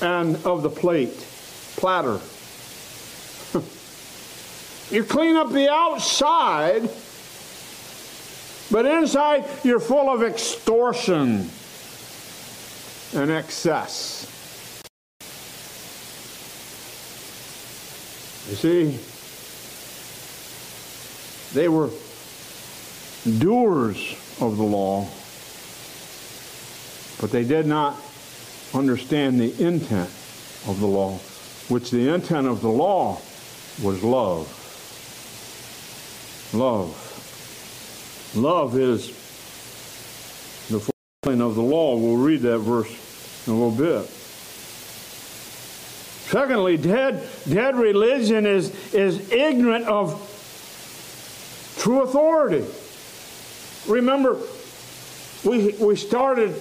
and 0.00 0.36
of 0.44 0.62
the 0.62 0.70
plate, 0.70 1.14
platter. 1.76 2.18
You 4.90 5.04
clean 5.04 5.36
up 5.36 5.50
the 5.50 5.70
outside, 5.70 6.88
but 8.70 8.86
inside 8.86 9.44
you're 9.64 9.80
full 9.80 10.10
of 10.10 10.22
extortion 10.22 11.48
and 13.14 13.30
excess. 13.30 14.30
You 18.48 18.56
see, 18.56 18.98
they 21.54 21.68
were 21.68 21.88
doers 23.38 24.16
of 24.40 24.56
the 24.58 24.62
law, 24.62 25.08
but 27.20 27.30
they 27.30 27.44
did 27.44 27.66
not 27.66 27.96
understand 28.74 29.40
the 29.40 29.50
intent 29.64 30.10
of 30.66 30.78
the 30.80 30.86
law, 30.86 31.16
which 31.68 31.90
the 31.90 32.12
intent 32.12 32.46
of 32.46 32.60
the 32.60 32.68
law 32.68 33.18
was 33.82 34.02
love. 34.02 34.63
Love. 36.54 38.32
Love 38.36 38.78
is 38.78 39.08
the 40.68 40.78
fulfilling 40.78 41.40
of 41.40 41.56
the 41.56 41.62
law. 41.62 41.96
We'll 41.96 42.16
read 42.16 42.42
that 42.42 42.58
verse 42.60 43.46
in 43.46 43.52
a 43.52 43.56
little 43.56 43.70
bit. 43.72 44.08
Secondly, 46.30 46.76
dead, 46.76 47.28
dead 47.48 47.76
religion 47.76 48.46
is, 48.46 48.72
is 48.94 49.30
ignorant 49.30 49.86
of 49.86 50.30
true 51.78 52.02
authority. 52.02 52.64
Remember, 53.86 54.38
we, 55.44 55.72
we 55.72 55.96
started 55.96 56.54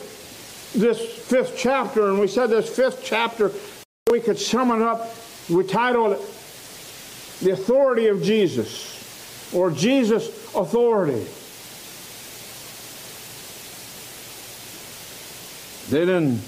this 0.75 0.99
fifth 0.99 1.55
chapter, 1.57 2.09
and 2.09 2.19
we 2.19 2.27
said 2.27 2.47
this 2.47 2.67
fifth 2.75 3.01
chapter, 3.03 3.51
we 4.11 4.19
could 4.19 4.39
sum 4.39 4.71
it 4.71 4.81
up. 4.81 5.15
We 5.49 5.65
titled 5.65 6.13
it 6.13 6.19
The 7.41 7.51
Authority 7.51 8.07
of 8.07 8.21
Jesus, 8.21 8.92
or 9.53 9.71
Jesus' 9.71 10.43
Authority. 10.55 11.25
They 15.89 16.05
didn't, 16.05 16.41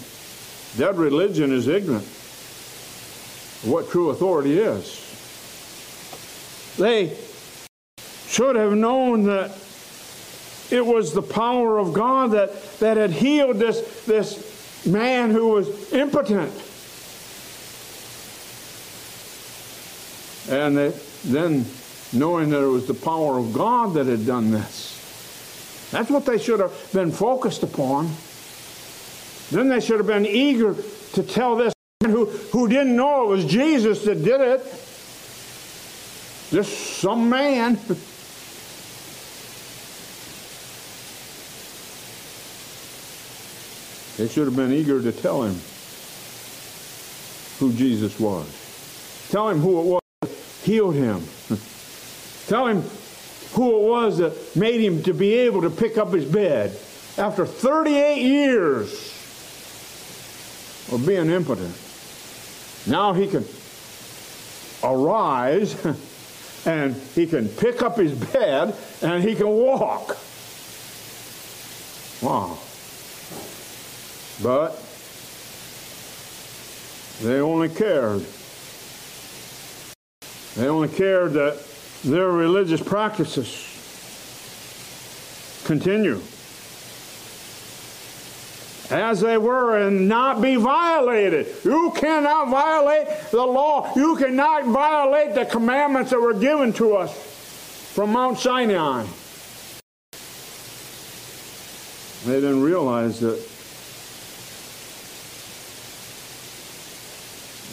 dead 0.78 0.96
religion 0.98 1.52
is 1.52 1.68
ignorant 1.68 2.04
of 2.04 3.68
what 3.68 3.90
true 3.90 4.12
authority 4.12 4.60
is. 4.60 5.02
They 6.78 7.18
should 8.28 8.56
have 8.56 8.74
known 8.74 9.24
that 9.24 9.58
it 10.70 10.86
was 10.86 11.14
the 11.14 11.24
power 11.24 11.80
of 11.80 11.94
God 11.94 12.32
that, 12.32 12.80
that 12.80 12.98
had 12.98 13.10
healed 13.10 13.58
this, 13.58 14.06
this 14.06 14.86
man 14.86 15.32
who 15.32 15.48
was 15.48 15.94
impotent. 15.94 16.52
And 20.48 20.78
they, 20.78 20.90
then 21.24 21.66
knowing 22.16 22.50
that 22.50 22.62
it 22.62 22.68
was 22.68 22.88
the 22.88 22.94
power 22.94 23.38
of 23.38 23.54
God 23.54 23.94
that 23.96 24.08
had 24.08 24.26
done 24.26 24.52
this. 24.52 25.90
That's 25.92 26.10
what 26.10 26.26
they 26.26 26.38
should 26.38 26.60
have 26.60 26.74
been 26.94 27.12
focused 27.12 27.64
upon. 27.64 28.12
Then 29.52 29.70
they 29.70 29.80
should 29.80 29.98
have 29.98 30.08
been 30.08 30.26
eager 30.26 30.76
to 31.14 31.24
tell 31.24 31.56
this 31.56 31.74
man 32.02 32.12
who, 32.12 32.26
who 32.26 32.68
didn't 32.68 32.96
know 32.96 33.26
it 33.26 33.28
was 33.28 33.46
Jesus 33.46 34.04
that 34.06 34.24
did 34.24 34.42
it. 34.42 34.62
Just 36.52 36.98
some 36.98 37.30
man. 37.30 37.78
They 44.18 44.30
should 44.30 44.46
have 44.46 44.56
been 44.56 44.72
eager 44.72 45.02
to 45.02 45.12
tell 45.12 45.44
him 45.44 45.60
who 47.60 47.74
Jesus 47.74 48.18
was. 48.18 48.48
Tell 49.30 49.50
him 49.50 49.60
who 49.60 49.82
it 49.82 49.84
was 49.84 50.02
that 50.22 50.32
healed 50.64 50.96
him. 50.96 51.22
tell 52.48 52.68
him 52.68 52.82
who 53.54 53.78
it 53.78 53.88
was 53.88 54.18
that 54.18 54.56
made 54.56 54.82
him 54.82 55.02
to 55.04 55.14
be 55.14 55.34
able 55.34 55.62
to 55.62 55.70
pick 55.70 55.98
up 55.98 56.14
his 56.14 56.26
bed 56.26 56.78
after 57.18 57.46
38 57.46 58.22
years 58.22 58.92
of 60.92 61.06
being 61.06 61.30
impotent. 61.30 61.76
Now 62.88 63.14
he 63.14 63.28
can 63.28 63.46
arise 64.84 65.74
and 66.66 66.96
he 67.16 67.26
can 67.26 67.48
pick 67.48 67.82
up 67.82 67.98
his 67.98 68.14
bed 68.14 68.76
and 69.02 69.24
he 69.24 69.36
can 69.36 69.48
walk. 69.48 70.18
Wow. 72.22 72.58
But 74.44 74.82
they 77.22 77.40
only 77.40 77.70
cared. 77.70 78.26
They 80.56 80.68
only 80.68 80.90
cared 80.90 81.34
that 81.34 81.58
their 82.06 82.30
religious 82.30 82.82
practices 82.82 83.72
continue 85.66 86.22
as 88.92 89.22
they 89.22 89.38
were 89.38 89.80
and 89.80 90.08
not 90.08 90.40
be 90.42 90.56
violated. 90.56 91.48
You 91.64 91.92
cannot 91.96 92.50
violate 92.50 93.08
the 93.32 93.44
law. 93.44 93.92
You 93.96 94.16
cannot 94.16 94.66
violate 94.66 95.34
the 95.34 95.46
commandments 95.46 96.12
that 96.12 96.22
were 96.22 96.36
given 96.36 96.72
to 96.74 96.96
us 96.96 97.12
from 97.94 98.12
Mount 98.12 98.38
Sinai. 98.38 99.06
They 102.26 102.42
didn't 102.42 102.62
realize 102.62 103.20
that 103.22 103.44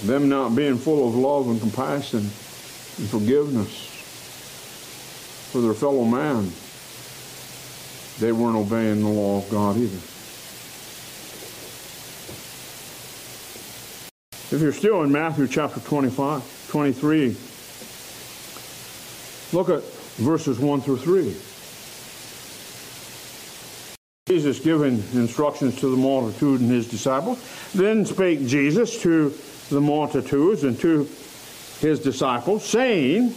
them 0.07 0.31
not 0.31 0.57
being 0.57 0.79
full 0.79 1.07
of 1.07 1.15
love 1.15 1.49
and 1.49 1.61
compassion 1.61 2.21
and 2.21 3.09
forgiveness 3.09 3.92
for 5.53 5.61
their 5.61 5.75
fellow 5.75 6.05
man, 6.07 6.51
they 8.19 8.33
weren't 8.33 8.57
obeying 8.57 9.03
the 9.03 9.09
law 9.09 9.37
of 9.37 9.51
God 9.51 9.77
either. 9.77 9.99
If 14.55 14.63
you're 14.63 14.73
still 14.73 15.03
in 15.03 15.13
Matthew 15.13 15.47
chapter 15.47 15.81
25, 15.81 16.69
23, 16.69 17.37
look 19.53 19.69
at 19.69 19.83
verses 20.17 20.59
1 20.59 20.81
through 20.81 20.97
3. 20.97 21.37
Jesus 24.27 24.59
giving 24.59 25.03
instructions 25.13 25.79
to 25.81 25.91
the 25.91 25.97
multitude 25.99 26.63
and 26.63 26.71
his 26.71 26.89
disciples. 26.89 27.45
Then 27.75 28.07
spake 28.07 28.47
Jesus 28.47 29.03
to 29.03 29.35
the 29.69 29.83
multitudes 29.83 30.65
and 30.65 30.81
to 30.81 31.07
his 31.81 32.01
disciples, 32.01 32.65
saying, 32.65 33.35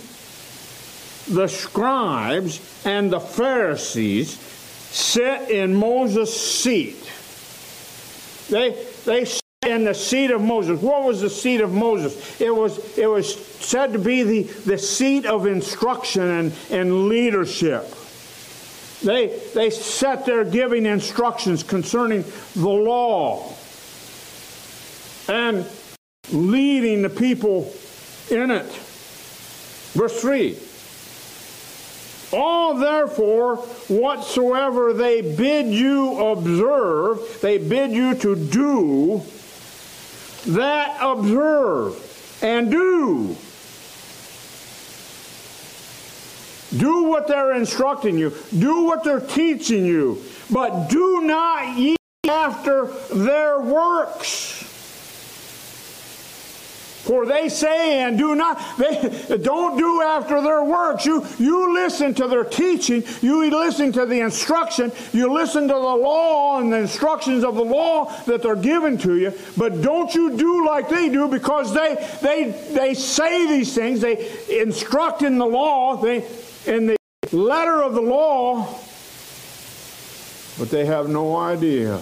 The 1.28 1.48
scribes 1.48 2.60
and 2.86 3.12
the 3.12 3.20
Pharisees 3.20 4.38
sit 4.96 5.50
in 5.50 5.76
Moses' 5.76 6.40
seat. 6.40 7.12
They, 8.50 8.72
they 9.06 9.26
sit 9.26 9.42
in 9.66 9.84
the 9.84 9.94
seat 9.94 10.32
of 10.32 10.42
Moses. 10.42 10.82
What 10.82 11.04
was 11.04 11.22
the 11.22 11.30
seat 11.30 11.62
of 11.62 11.74
Moses? 11.74 12.40
It 12.40 12.56
was, 12.56 12.98
it 12.98 13.08
was 13.08 13.36
said 13.36 13.94
to 13.94 14.00
be 14.00 14.24
the, 14.24 14.44
the 14.44 14.78
seat 14.78 15.26
of 15.26 15.48
instruction 15.48 16.24
and, 16.24 16.54
and 16.70 17.08
leadership. 17.10 17.92
They, 19.04 19.40
they 19.54 19.70
sat 19.72 20.26
there 20.26 20.44
giving 20.44 20.86
instructions 20.86 21.64
concerning 21.64 22.24
the 22.56 22.70
law. 22.70 23.54
And 25.28 25.66
leading 26.32 27.02
the 27.02 27.10
people 27.10 27.74
in 28.30 28.52
it. 28.52 28.66
Verse 29.94 30.22
3 30.22 30.58
All 32.36 32.76
therefore, 32.76 33.58
whatsoever 33.88 34.92
they 34.94 35.22
bid 35.22 35.68
you 35.68 36.20
observe, 36.20 37.40
they 37.42 37.58
bid 37.58 37.92
you 37.92 38.16
to 38.16 38.36
do, 38.36 39.24
that 40.48 40.98
observe 41.00 42.42
and 42.44 42.70
do. 42.70 43.38
Do 46.78 47.04
what 47.04 47.28
they're 47.28 47.54
instructing 47.54 48.18
you. 48.18 48.34
Do 48.58 48.84
what 48.84 49.06
they're 49.06 49.22
teaching 49.22 49.86
you. 49.86 50.22
But 50.52 50.90
do 50.90 51.22
not 51.22 51.78
ye 51.78 51.96
after 52.28 52.88
their 53.14 53.62
works. 53.62 54.65
For 57.06 57.28
they 57.28 57.50
say 57.50 58.00
and 58.02 58.18
do 58.18 58.34
not, 58.34 58.60
they 58.80 59.38
don't 59.44 59.78
do 59.78 60.02
after 60.02 60.42
their 60.42 60.64
works. 60.64 61.06
You, 61.06 61.24
you 61.38 61.72
listen 61.72 62.16
to 62.16 62.28
their 62.28 62.44
teaching, 62.44 63.04
you 63.22 63.48
listen 63.52 63.92
to 63.92 64.08
the 64.08 64.22
instruction, 64.22 64.92
you 65.14 65.32
listen 65.32 65.68
to 65.68 65.74
the 65.76 65.80
law 65.80 66.60
and 66.60 66.74
the 66.74 66.78
instructions 66.78 67.44
of 67.44 67.54
the 67.54 67.64
law 67.64 68.12
that 68.24 68.42
they're 68.42 68.56
given 68.56 68.98
to 68.98 69.18
you, 69.18 69.34
but 69.56 69.84
don't 69.84 70.16
you 70.16 70.36
do 70.36 70.66
like 70.66 70.90
they 70.90 71.10
do 71.10 71.28
because 71.28 71.76
they 71.76 71.94
they 72.24 72.50
they 72.74 72.96
say 72.96 73.46
these 73.46 73.76
things, 73.76 74.02
they 74.02 74.28
instruct 74.50 75.22
in 75.22 75.38
the 75.38 75.46
law, 75.46 75.98
they 75.98 76.26
in 76.66 76.88
the 76.88 76.98
letter 77.32 77.84
of 77.84 77.94
the 77.94 78.02
law, 78.02 78.66
but 80.58 80.72
they 80.72 80.86
have 80.86 81.08
no 81.08 81.36
idea 81.38 82.02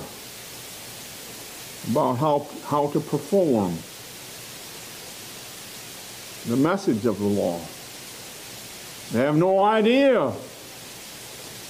about 1.92 2.14
how, 2.14 2.48
how 2.68 2.88
to 2.92 3.02
perform 3.02 3.78
the 6.48 6.58
message 6.58 7.06
of 7.06 7.20
the 7.20 7.26
law. 7.26 7.60
They 9.12 9.20
have 9.20 9.38
no 9.38 9.64
idea 9.64 10.34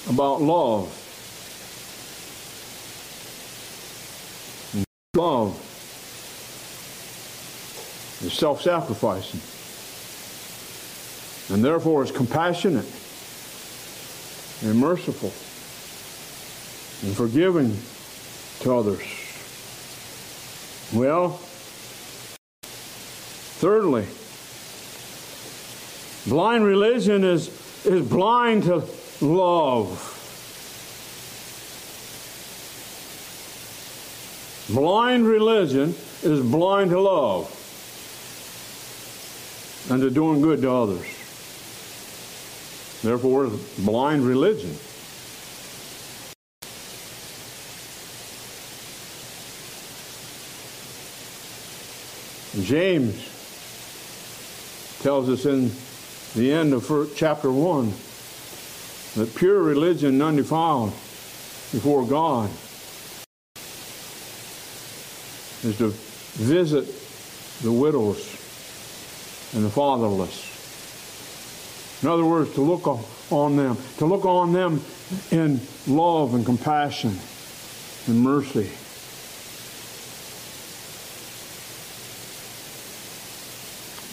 about 0.08 0.42
love. 0.42 1.00
Love 5.14 5.56
is 8.24 8.32
self 8.32 8.62
sacrificing 8.62 9.40
and 11.54 11.64
therefore 11.64 12.02
is 12.02 12.10
compassionate 12.10 12.86
and 14.62 14.78
merciful 14.78 15.32
and 17.06 17.16
forgiving 17.16 17.76
to 18.60 18.74
others. 18.74 19.02
Well, 20.92 21.38
thirdly, 23.60 24.06
blind 26.26 26.64
religion 26.64 27.24
is, 27.24 27.48
is 27.84 28.06
blind 28.06 28.64
to 28.64 28.84
love. 29.20 30.10
Blind 34.68 35.26
religion 35.26 35.94
is 36.22 36.40
blind 36.40 36.90
to 36.90 37.00
love 37.00 37.50
and 39.90 40.00
to 40.00 40.10
doing 40.10 40.40
good 40.40 40.62
to 40.62 40.70
others. 40.70 41.06
Therefore, 43.02 43.50
blind 43.78 44.24
religion. 44.24 44.74
James 52.62 53.14
tells 55.02 55.28
us 55.28 55.44
in 55.44 55.70
the 56.34 56.52
end 56.52 56.72
of 56.72 57.12
chapter 57.16 57.50
1 57.50 57.92
that 59.14 59.34
pure 59.36 59.62
religion, 59.62 60.20
undefiled 60.20 60.90
before 60.90 62.04
God, 62.04 62.50
is 65.62 65.78
to 65.78 65.88
visit 66.34 66.86
the 67.62 67.70
widows 67.70 68.18
and 69.54 69.64
the 69.64 69.70
fatherless. 69.70 70.50
In 72.02 72.08
other 72.08 72.24
words, 72.24 72.52
to 72.54 72.60
look 72.60 72.88
on 73.30 73.56
them, 73.56 73.78
to 73.98 74.04
look 74.04 74.24
on 74.24 74.52
them 74.52 74.82
in 75.30 75.60
love 75.86 76.34
and 76.34 76.44
compassion 76.44 77.16
and 78.08 78.20
mercy. 78.20 78.70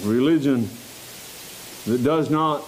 Religion 0.07 0.69
that 1.85 2.03
does 2.03 2.29
not 2.29 2.61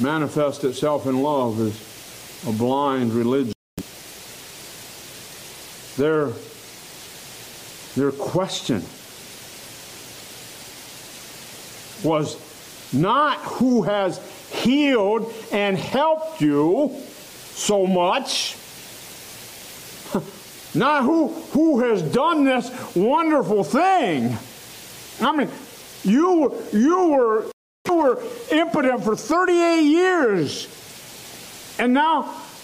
manifest 0.00 0.64
itself 0.64 1.06
in 1.06 1.22
love 1.22 1.60
is 1.60 2.44
a 2.46 2.52
blind 2.52 3.12
religion. 3.12 3.52
Their, 5.96 6.32
their 7.94 8.10
question 8.10 8.82
was 12.02 12.36
not 12.92 13.38
who 13.38 13.82
has 13.82 14.20
healed 14.50 15.32
and 15.52 15.76
helped 15.76 16.40
you 16.40 16.94
so 17.54 17.86
much. 17.86 18.56
Not 20.76 21.04
who, 21.04 21.28
who 21.28 21.80
has 21.80 22.02
done 22.02 22.44
this 22.44 22.68
wonderful 22.96 23.62
thing. 23.62 24.36
I 25.20 25.36
mean, 25.36 25.48
you, 26.02 26.52
you, 26.72 27.10
were, 27.10 27.46
were 27.96 28.22
impotent 28.50 29.04
for 29.04 29.16
38 29.16 29.82
years. 29.82 30.68
And 31.78 31.92
now 31.92 32.22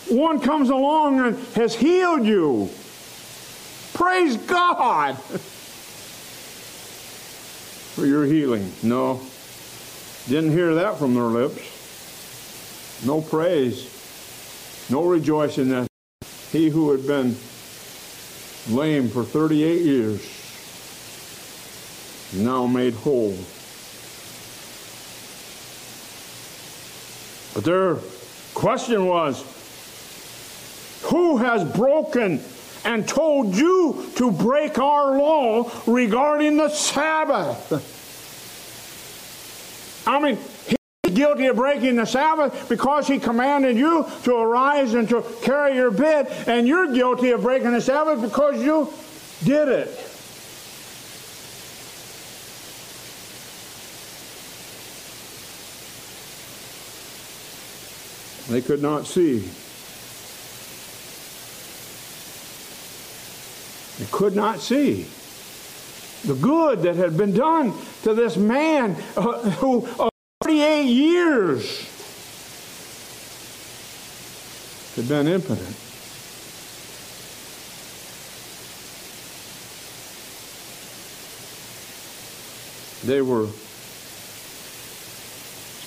one 0.08 0.40
comes 0.40 0.70
along 0.70 1.20
and 1.20 1.38
has 1.54 1.74
healed 1.74 2.24
you. 2.26 2.70
Praise 3.94 4.36
God 4.36 5.14
for 7.94 8.06
your 8.06 8.24
healing. 8.24 8.72
No, 8.82 9.20
didn't 10.28 10.52
hear 10.52 10.74
that 10.76 10.98
from 10.98 11.14
their 11.14 11.24
lips. 11.24 11.78
No 13.04 13.20
praise, 13.20 13.88
no 14.90 15.04
rejoicing 15.04 15.68
that 15.70 15.88
he 16.50 16.68
who 16.68 16.90
had 16.92 17.06
been 17.06 17.36
lame 18.68 19.08
for 19.08 19.24
38 19.24 19.82
years 19.82 20.40
now 22.32 22.66
made 22.66 22.94
whole. 22.94 23.36
But 27.54 27.64
their 27.64 27.96
question 28.54 29.06
was 29.06 29.44
Who 31.04 31.38
has 31.38 31.64
broken 31.64 32.40
and 32.84 33.06
told 33.06 33.54
you 33.54 34.10
to 34.16 34.30
break 34.30 34.78
our 34.78 35.18
law 35.18 35.70
regarding 35.86 36.56
the 36.56 36.68
Sabbath? 36.68 37.96
I 40.06 40.18
mean, 40.18 40.38
he's 40.66 41.14
guilty 41.14 41.46
of 41.46 41.56
breaking 41.56 41.96
the 41.96 42.06
Sabbath 42.06 42.68
because 42.68 43.06
he 43.06 43.18
commanded 43.18 43.76
you 43.76 44.06
to 44.24 44.34
arise 44.34 44.94
and 44.94 45.08
to 45.10 45.22
carry 45.42 45.76
your 45.76 45.90
bed, 45.90 46.26
and 46.46 46.66
you're 46.66 46.92
guilty 46.92 47.30
of 47.30 47.42
breaking 47.42 47.72
the 47.72 47.80
Sabbath 47.80 48.22
because 48.22 48.62
you 48.62 48.92
did 49.44 49.68
it. 49.68 50.09
They 58.50 58.60
could 58.60 58.82
not 58.82 59.06
see. 59.06 59.48
They 63.98 64.10
could 64.10 64.34
not 64.34 64.58
see 64.58 65.06
the 66.24 66.34
good 66.34 66.82
that 66.82 66.96
had 66.96 67.16
been 67.16 67.32
done 67.32 67.72
to 68.02 68.12
this 68.12 68.36
man 68.36 68.96
uh, 69.16 69.50
who 69.50 69.86
uh, 70.00 70.10
48 70.42 70.82
years 70.82 71.86
had 74.96 75.08
been 75.08 75.28
impotent. 75.28 75.76
They 83.04 83.22
were 83.22 83.46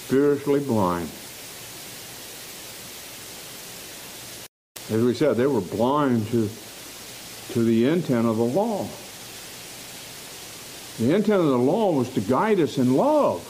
spiritually 0.05 0.61
blind. 0.61 1.09
As 4.93 5.01
we 5.01 5.15
said, 5.15 5.37
they 5.37 5.47
were 5.47 5.59
blind 5.59 6.27
to, 6.27 6.47
to 7.53 7.63
the 7.63 7.89
intent 7.89 8.27
of 8.27 8.37
the 8.37 8.43
law. 8.43 8.87
The 10.99 11.15
intent 11.15 11.41
of 11.41 11.47
the 11.47 11.57
law 11.57 11.91
was 11.93 12.13
to 12.13 12.21
guide 12.21 12.59
us 12.59 12.77
in 12.77 12.93
love. 12.93 13.41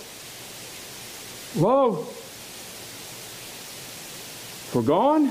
Love 1.58 2.08
for 4.72 4.82
God. 4.82 5.30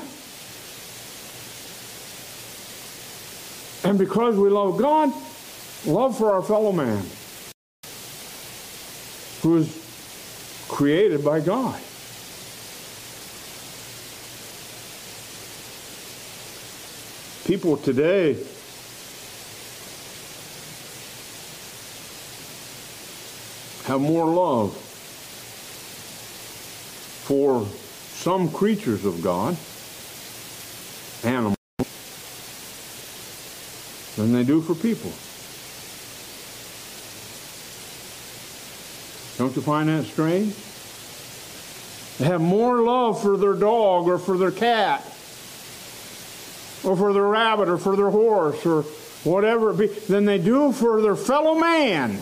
And 3.89 3.99
because 3.99 4.37
we 4.37 4.51
love 4.51 4.77
God, 4.77 5.11
love 5.87 6.19
for 6.19 6.35
our 6.35 6.43
fellow 6.43 6.73
man 6.73 7.07
who 9.41 9.57
is 9.57 10.67
created 10.69 11.25
by 11.25 11.41
God. 11.41 11.81
People 17.53 17.77
today 17.77 18.33
have 23.85 24.01
more 24.01 24.25
love 24.25 24.75
for 27.25 27.67
some 28.15 28.51
creatures 28.51 29.05
of 29.05 29.23
God, 29.23 29.55
animals, 31.25 31.59
than 34.17 34.33
they 34.33 34.45
do 34.45 34.63
for 34.63 34.75
people. 34.75 35.13
Don't 39.37 39.55
you 39.55 39.61
find 39.61 39.91
that 39.91 40.07
strange? 40.07 40.55
They 42.17 42.25
have 42.25 42.41
more 42.41 42.81
love 42.81 43.21
for 43.21 43.37
their 43.37 43.53
dog 43.53 44.09
or 44.09 44.19
for 44.19 44.39
their 44.39 44.53
cat 44.53 45.12
or 46.85 46.97
for 46.97 47.13
their 47.13 47.27
rabbit 47.27 47.69
or 47.69 47.79
for 47.79 47.97
their 47.97 48.11
horse 48.11 48.65
or 48.67 48.83
whatever 49.25 49.71
it 49.71 49.79
be 49.79 49.87
than 49.87 50.25
they 50.25 50.39
do 50.39 50.73
for 50.73 51.01
their 51.01 51.17
fellow 51.17 51.55
man. 51.55 52.21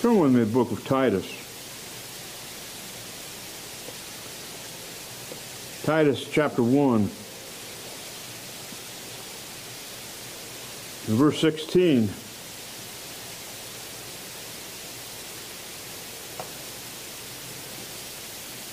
Turn 0.00 0.18
with 0.18 0.32
me 0.32 0.40
to 0.40 0.44
the 0.46 0.52
book 0.52 0.72
of 0.72 0.84
Titus. 0.84 1.24
Titus 5.84 6.28
chapter 6.28 6.62
1. 6.62 7.08
Verse 11.16 11.40
16. 11.40 12.08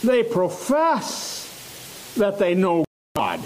They 0.10 0.24
profess 0.24 1.46
that 2.18 2.40
they 2.40 2.56
know 2.56 2.84
God. 3.16 3.42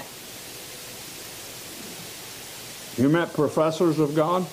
You 2.95 3.09
met 3.09 3.33
professors 3.33 3.99
of 3.99 4.15
God? 4.15 4.47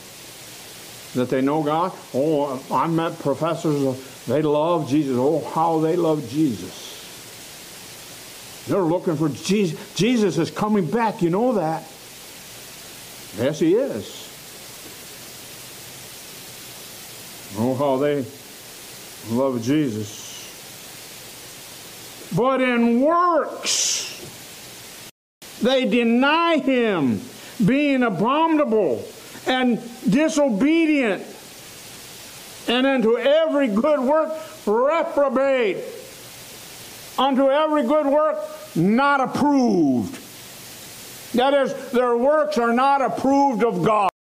That 1.14 1.31
they 1.31 1.40
know 1.40 1.62
God? 1.62 1.92
Oh, 2.12 2.61
I 2.68 2.88
met 2.88 3.16
professors, 3.20 3.81
of, 3.85 4.25
they 4.27 4.42
love 4.42 4.88
Jesus. 4.88 5.16
Oh, 5.16 5.38
how 5.55 5.79
they 5.79 5.94
love 5.94 6.29
Jesus. 6.29 6.88
They're 8.66 8.81
looking 8.81 9.14
for 9.14 9.29
Jesus. 9.29 9.94
Jesus 9.94 10.37
is 10.37 10.51
coming 10.51 10.87
back. 10.87 11.23
You 11.23 11.31
know 11.31 11.53
that. 11.53 11.83
Yes, 13.38 13.61
he 13.61 13.77
is. 13.77 14.27
Oh, 17.57 17.77
how 17.77 17.99
they 17.99 18.25
love 19.31 19.62
Jesus. 19.62 20.30
But 22.35 22.61
in 22.61 23.01
works, 23.01 24.07
they 25.62 25.85
deny 25.85 26.59
him, 26.59 27.21
being 27.64 28.03
abominable 28.03 29.05
and 29.47 29.81
disobedient, 30.09 31.25
and 32.69 32.87
unto 32.87 33.19
every 33.19 33.69
good 33.69 34.01
work 34.01 34.33
reprobate, 34.66 35.79
unto 37.19 37.51
every 37.51 37.83
good 37.83 38.07
work 38.07 38.38
not 38.77 39.21
approved. 39.21 40.16
That 41.35 41.55
is, 41.55 41.90
their 41.90 42.16
works 42.16 42.59
are 42.59 42.73
not 42.73 43.03
approved 43.03 43.64
of 43.64 43.83
God. 43.85 44.11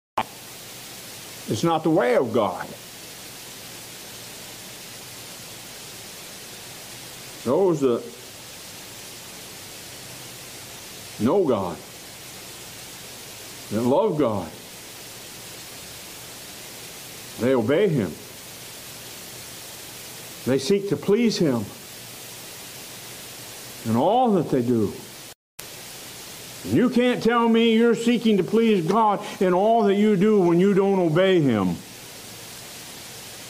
It's 1.48 1.64
not 1.64 1.82
the 1.82 1.90
way 1.90 2.16
of 2.16 2.32
God. 2.32 2.66
Those 7.50 7.80
that 7.80 8.00
know 11.18 11.44
God, 11.44 11.76
that 13.72 13.82
love 13.82 14.16
God, 14.16 14.48
they 17.40 17.52
obey 17.56 17.88
Him. 17.88 18.12
They 20.46 20.60
seek 20.60 20.90
to 20.90 20.96
please 20.96 21.38
Him 21.38 21.64
in 23.84 23.96
all 23.96 24.30
that 24.34 24.48
they 24.50 24.62
do. 24.62 24.92
And 26.66 26.74
you 26.74 26.88
can't 26.88 27.20
tell 27.20 27.48
me 27.48 27.74
you're 27.74 27.96
seeking 27.96 28.36
to 28.36 28.44
please 28.44 28.86
God 28.86 29.26
in 29.40 29.54
all 29.54 29.82
that 29.82 29.96
you 29.96 30.14
do 30.14 30.40
when 30.40 30.60
you 30.60 30.72
don't 30.72 31.00
obey 31.00 31.40
Him, 31.40 31.74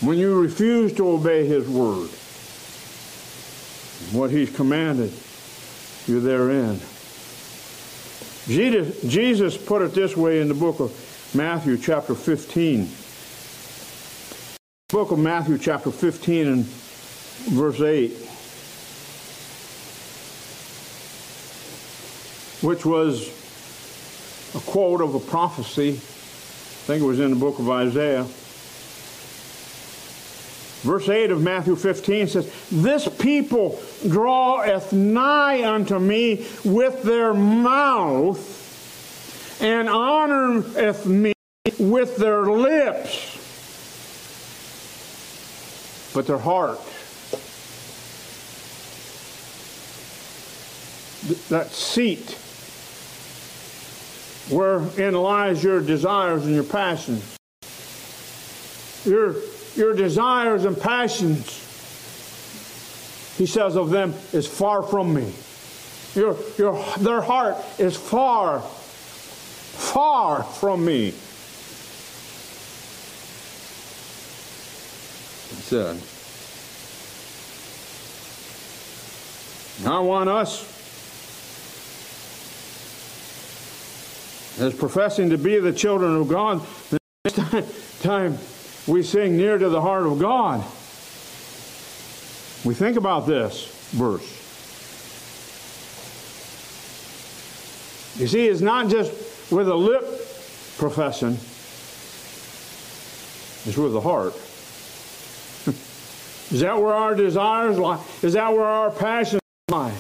when 0.01 0.17
you 0.17 0.41
refuse 0.41 0.95
to 0.95 1.07
obey 1.07 1.47
His 1.47 1.69
word, 1.69 2.09
what 4.13 4.31
He's 4.31 4.55
commanded 4.55 5.13
you 6.07 6.21
therein. 6.21 6.81
Jesus, 8.47 9.03
Jesus 9.03 9.57
put 9.57 9.83
it 9.83 9.95
this 9.95 10.17
way 10.17 10.41
in 10.41 10.49
the 10.49 10.55
book 10.55 10.81
of 10.81 10.91
Matthew, 11.35 11.77
chapter 11.79 12.15
15. 12.15 12.89
Book 14.89 15.13
of 15.13 15.19
Matthew, 15.19 15.59
chapter 15.59 15.91
15, 15.91 16.47
and 16.47 16.65
verse 16.65 17.81
8. 17.81 18.31
which 22.63 22.85
was 22.85 23.29
a 24.55 24.61
quote 24.61 25.01
of 25.01 25.15
a 25.15 25.21
prophecy. 25.21 25.91
I 25.91 26.87
think 26.87 27.03
it 27.03 27.07
was 27.07 27.21
in 27.21 27.31
the 27.31 27.37
book 27.37 27.59
of 27.59 27.71
Isaiah. 27.71 28.27
Verse 30.83 31.09
8 31.09 31.31
of 31.31 31.43
Matthew 31.43 31.77
15 31.77 32.29
says, 32.29 32.69
This 32.71 33.07
people 33.07 33.81
draweth 34.09 34.93
nigh 34.93 35.71
unto 35.71 35.99
me 35.99 36.47
with 36.65 37.03
their 37.03 37.35
mouth 37.35 38.57
and 39.61 39.89
honoreth 39.89 41.05
me 41.05 41.35
with 41.79 42.17
their 42.17 42.45
lips, 42.45 43.37
but 46.15 46.27
their 46.27 46.39
heart 46.39 46.81
that 51.51 51.71
seat 51.71 52.39
wherein 54.51 55.15
lies 55.15 55.63
your 55.63 55.81
desires 55.81 56.45
and 56.47 56.55
your 56.55 56.65
passions. 56.65 57.37
Your, 59.05 59.37
your 59.77 59.95
desires 59.95 60.65
and 60.65 60.79
passions, 60.79 61.47
he 63.37 63.47
says 63.47 63.77
of 63.77 63.91
them, 63.91 64.15
is 64.33 64.47
far 64.47 64.83
from 64.83 65.15
me. 65.15 65.33
Your, 66.15 66.37
your, 66.59 66.85
their 66.99 67.21
heart 67.21 67.57
is 67.79 67.97
far, 67.97 68.61
far 68.61 70.43
from 70.43 70.85
me. 70.85 71.07
He 75.51 75.57
said. 75.63 76.01
I 79.87 79.99
want 80.01 80.29
us 80.29 80.67
as 84.61 84.75
professing 84.75 85.31
to 85.31 85.39
be 85.39 85.59
the 85.59 85.73
children 85.73 86.17
of 86.17 86.29
God, 86.29 86.61
the 86.91 86.99
next 87.25 88.03
time 88.03 88.39
we 88.91 89.05
sing 89.05 89.37
near 89.37 89.57
to 89.57 89.69
the 89.69 89.81
heart 89.81 90.05
of 90.05 90.19
God, 90.19 90.61
we 92.65 92.75
think 92.75 92.97
about 92.97 93.27
this 93.27 93.67
verse. 93.93 94.39
You 98.19 98.27
see, 98.27 98.49
it's 98.49 98.61
not 98.61 98.89
just 98.89 99.13
with 99.53 99.69
a 99.69 99.75
lip 99.75 100.03
profession, 100.77 101.35
it's 103.65 103.77
with 103.77 103.93
the 103.93 104.01
heart. 104.01 104.35
Is 106.53 106.61
that 106.61 106.77
where 106.77 106.93
our 106.93 107.15
desires 107.15 107.79
lie? 107.79 108.05
Is 108.23 108.33
that 108.33 108.53
where 108.53 108.65
our 108.65 108.91
passions 108.91 109.41
lie? 109.71 109.95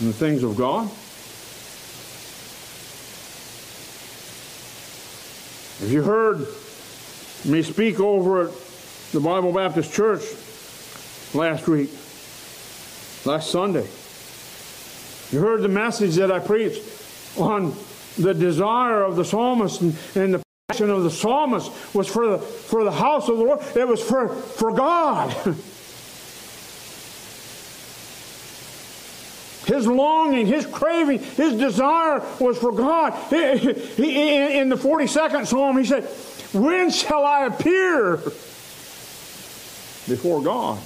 in 0.00 0.06
the 0.06 0.12
things 0.12 0.42
of 0.42 0.56
God? 0.56 0.90
Have 5.80 5.92
you 5.92 6.02
heard 6.02 6.46
me 7.44 7.62
speak 7.62 8.00
over 8.00 8.46
at 8.46 8.54
the 9.12 9.20
Bible 9.20 9.52
Baptist 9.52 9.92
Church 9.92 10.22
last 11.34 11.68
week, 11.68 11.90
last 13.26 13.50
Sunday? 13.50 13.86
You 15.30 15.40
heard 15.40 15.60
the 15.60 15.68
message 15.68 16.14
that 16.14 16.32
I 16.32 16.38
preached 16.38 16.82
on 17.36 17.74
the 18.16 18.32
desire 18.32 19.02
of 19.02 19.16
the 19.16 19.24
psalmist 19.24 19.82
and, 19.82 19.94
and 20.14 20.34
the 20.34 20.42
passion 20.70 20.88
of 20.88 21.02
the 21.02 21.10
psalmist 21.10 21.70
was 21.94 22.08
for 22.08 22.26
the, 22.26 22.38
for 22.38 22.82
the 22.82 22.92
house 22.92 23.28
of 23.28 23.36
the 23.36 23.44
Lord. 23.44 23.60
It 23.76 23.86
was 23.86 24.00
for, 24.00 24.30
for 24.30 24.72
God. 24.72 25.36
His 29.66 29.84
longing, 29.84 30.46
his 30.46 30.64
craving, 30.64 31.18
his 31.18 31.54
desire 31.54 32.22
was 32.38 32.56
for 32.56 32.70
God. 32.70 33.12
In 33.32 34.68
the 34.68 34.76
42nd 34.76 35.44
Psalm, 35.44 35.76
he 35.76 35.84
said, 35.84 36.04
When 36.54 36.88
shall 36.88 37.24
I 37.24 37.46
appear 37.46 38.18
before 40.06 40.40
God? 40.40 40.78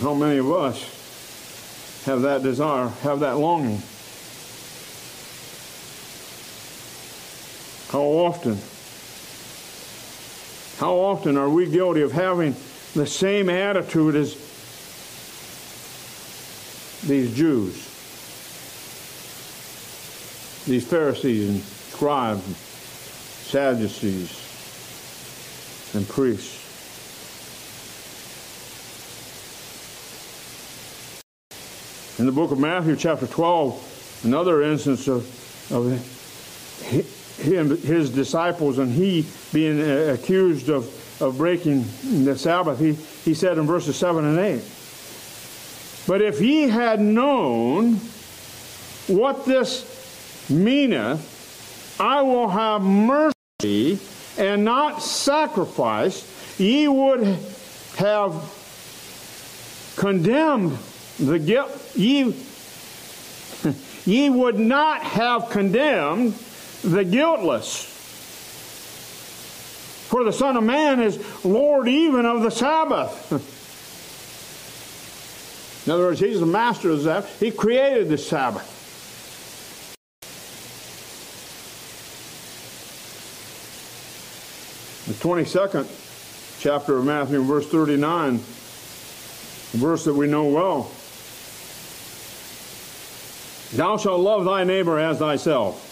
How 0.00 0.14
many 0.14 0.38
of 0.38 0.50
us 0.50 2.02
have 2.06 2.22
that 2.22 2.42
desire, 2.42 2.88
have 3.02 3.20
that 3.20 3.38
longing? 3.38 3.80
How 7.90 8.02
often? 8.02 8.58
How 10.78 10.94
often 10.94 11.36
are 11.36 11.48
we 11.48 11.70
guilty 11.70 12.02
of 12.02 12.10
having 12.10 12.56
the 12.98 13.06
same 13.06 13.48
attitude 13.48 14.16
as 14.16 14.34
these 17.06 17.34
Jews, 17.34 17.76
these 20.66 20.84
Pharisees 20.84 21.48
and 21.48 21.60
scribes, 21.60 22.44
and 22.44 22.56
Sadducees, 22.56 24.32
and 25.94 26.08
priests. 26.08 26.56
In 32.18 32.26
the 32.26 32.32
book 32.32 32.50
of 32.50 32.58
Matthew, 32.58 32.96
chapter 32.96 33.28
12, 33.28 34.22
another 34.24 34.62
instance 34.62 35.06
of, 35.06 35.22
of 35.72 35.86
him, 37.38 37.76
his 37.78 38.10
disciples 38.10 38.78
and 38.78 38.92
he 38.92 39.24
being 39.52 39.80
uh, 39.80 40.14
accused 40.14 40.68
of, 40.68 40.92
of 41.20 41.38
breaking 41.38 41.84
the 42.24 42.36
Sabbath, 42.36 42.78
he, 42.78 42.92
he 43.24 43.34
said 43.34 43.58
in 43.58 43.66
verses 43.66 43.96
7 43.96 44.24
and 44.24 44.38
8, 44.38 44.62
But 46.06 46.22
if 46.22 46.40
ye 46.40 46.68
had 46.68 47.00
known 47.00 47.96
what 49.08 49.44
this 49.44 50.46
meaneth, 50.48 51.96
I 52.00 52.22
will 52.22 52.48
have 52.48 52.82
mercy 52.82 53.98
and 54.38 54.64
not 54.64 55.02
sacrifice, 55.02 56.58
ye 56.58 56.86
would 56.86 57.38
have 57.96 58.32
condemned 59.96 60.78
the 61.18 61.38
guilt, 61.38 61.92
ye, 61.96 62.32
ye 64.04 64.30
would 64.30 64.58
not 64.58 65.02
have 65.02 65.50
condemned 65.50 66.34
the 66.82 67.02
guiltless. 67.02 67.97
For 70.08 70.24
the 70.24 70.32
Son 70.32 70.56
of 70.56 70.64
Man 70.64 71.02
is 71.02 71.22
Lord 71.44 71.86
even 71.86 72.24
of 72.24 72.40
the 72.40 72.50
Sabbath. 72.50 73.30
In 75.86 75.92
other 75.92 76.04
words, 76.04 76.18
He's 76.18 76.40
the 76.40 76.46
master 76.46 76.90
of 76.90 77.02
the 77.02 77.04
Sabbath. 77.04 77.38
He 77.38 77.50
created 77.50 78.08
the 78.08 78.16
Sabbath. 78.16 78.76
The 85.08 85.12
22nd 85.12 85.86
chapter 86.58 86.96
of 86.96 87.04
Matthew, 87.04 87.42
verse 87.42 87.68
39, 87.68 88.34
a 88.34 88.38
verse 89.76 90.04
that 90.04 90.14
we 90.14 90.26
know 90.26 90.46
well. 90.46 90.90
Thou 93.74 93.98
shalt 93.98 94.20
love 94.20 94.46
thy 94.46 94.64
neighbor 94.64 94.98
as 94.98 95.18
thyself. 95.18 95.87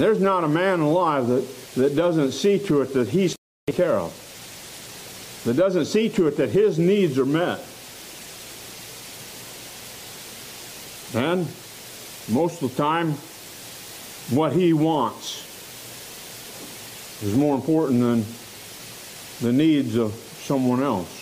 There's 0.00 0.18
not 0.18 0.44
a 0.44 0.48
man 0.48 0.80
alive 0.80 1.26
that, 1.26 1.74
that 1.74 1.94
doesn't 1.94 2.32
see 2.32 2.58
to 2.60 2.80
it 2.80 2.94
that 2.94 3.10
he's 3.10 3.36
taken 3.66 3.84
care 3.84 3.96
of, 3.96 5.42
that 5.44 5.58
doesn't 5.58 5.84
see 5.84 6.08
to 6.08 6.26
it 6.26 6.38
that 6.38 6.48
his 6.48 6.78
needs 6.78 7.18
are 7.18 7.26
met. 7.26 7.58
And 11.14 11.46
most 12.34 12.62
of 12.62 12.74
the 12.74 12.82
time, 12.82 13.12
what 14.34 14.54
he 14.54 14.72
wants 14.72 15.44
is 17.22 17.36
more 17.36 17.54
important 17.54 18.00
than 18.00 18.24
the 19.42 19.52
needs 19.52 19.96
of 19.96 20.14
someone 20.14 20.82
else. 20.82 21.14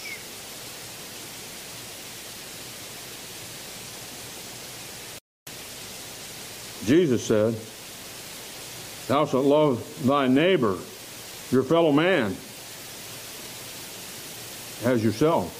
Jesus 6.86 7.24
said, 7.24 7.56
Thou 9.08 9.24
shalt 9.24 9.46
love 9.46 10.06
thy 10.06 10.28
neighbor, 10.28 10.76
your 11.50 11.62
fellow 11.62 11.92
man, 11.92 12.36
as 14.84 15.02
yourself. 15.02 15.54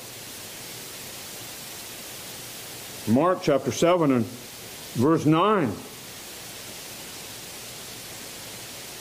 Mark 3.09 3.39
chapter 3.43 3.73
7 3.73 4.13
and 4.13 4.27
verse 4.97 5.25
9. 5.25 5.73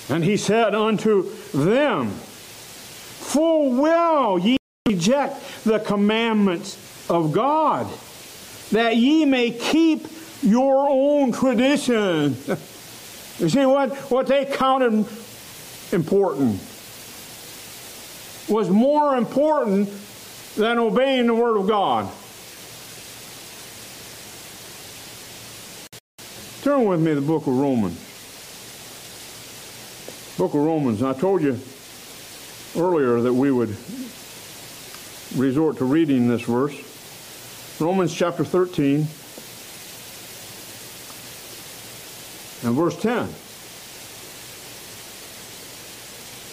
And 0.09 0.23
he 0.23 0.37
said 0.37 0.73
unto 0.73 1.29
them, 1.53 2.11
Full 2.11 3.81
well 3.81 4.39
ye 4.39 4.55
reject 4.87 5.35
the 5.65 5.79
commandments 5.79 6.77
of 7.09 7.33
God, 7.33 7.85
that 8.71 8.95
ye 8.95 9.25
may 9.25 9.51
keep 9.51 10.07
your 10.41 10.87
own 10.87 11.33
tradition. 11.33 12.37
you 13.39 13.49
see 13.49 13.65
what, 13.65 13.95
what 14.09 14.27
they 14.27 14.45
counted 14.45 15.05
important 15.91 16.59
was 18.49 18.69
more 18.69 19.15
important 19.15 19.89
than 20.55 20.79
obeying 20.79 21.27
the 21.27 21.35
Word 21.35 21.57
of 21.57 21.67
God. 21.67 22.09
Turn 26.63 26.85
with 26.85 26.99
me 26.99 27.13
to 27.13 27.21
the 27.21 27.25
book 27.25 27.45
of 27.47 27.53
Romans. 27.53 27.97
Book 30.37 30.53
of 30.53 30.61
Romans. 30.61 31.03
I 31.03 31.13
told 31.13 31.41
you 31.41 31.59
earlier 32.75 33.21
that 33.21 33.33
we 33.33 33.51
would 33.51 33.75
resort 35.35 35.77
to 35.77 35.85
reading 35.85 36.27
this 36.27 36.41
verse. 36.41 36.75
Romans 37.79 38.13
chapter 38.13 38.43
13. 38.43 39.07
And 42.63 42.75
verse 42.75 42.99
10. 43.01 43.29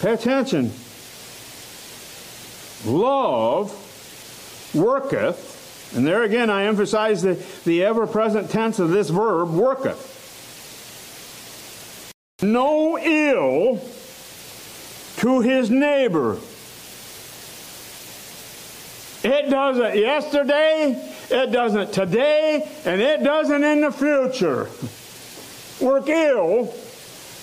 Pay 0.01 0.13
attention. 0.13 0.71
Love 2.85 3.71
worketh, 4.75 5.93
and 5.95 6.05
there 6.05 6.23
again 6.23 6.49
I 6.49 6.65
emphasize 6.65 7.21
the, 7.21 7.43
the 7.63 7.83
ever 7.83 8.05
present 8.05 8.49
tense 8.51 8.79
of 8.79 8.89
this 8.89 9.09
verb, 9.09 9.51
worketh. 9.51 10.11
No 12.41 12.99
ill 12.99 13.81
to 15.17 15.41
his 15.41 15.69
neighbor. 15.69 16.37
It 19.23 19.49
doesn't 19.49 19.95
yesterday, 19.95 21.13
it 21.31 21.51
doesn't 21.51 21.93
today, 21.93 22.69
and 22.85 23.01
it 23.01 23.23
doesn't 23.23 23.63
in 23.63 23.81
the 23.81 23.91
future 23.91 24.69
work 25.79 26.07
ill 26.09 26.73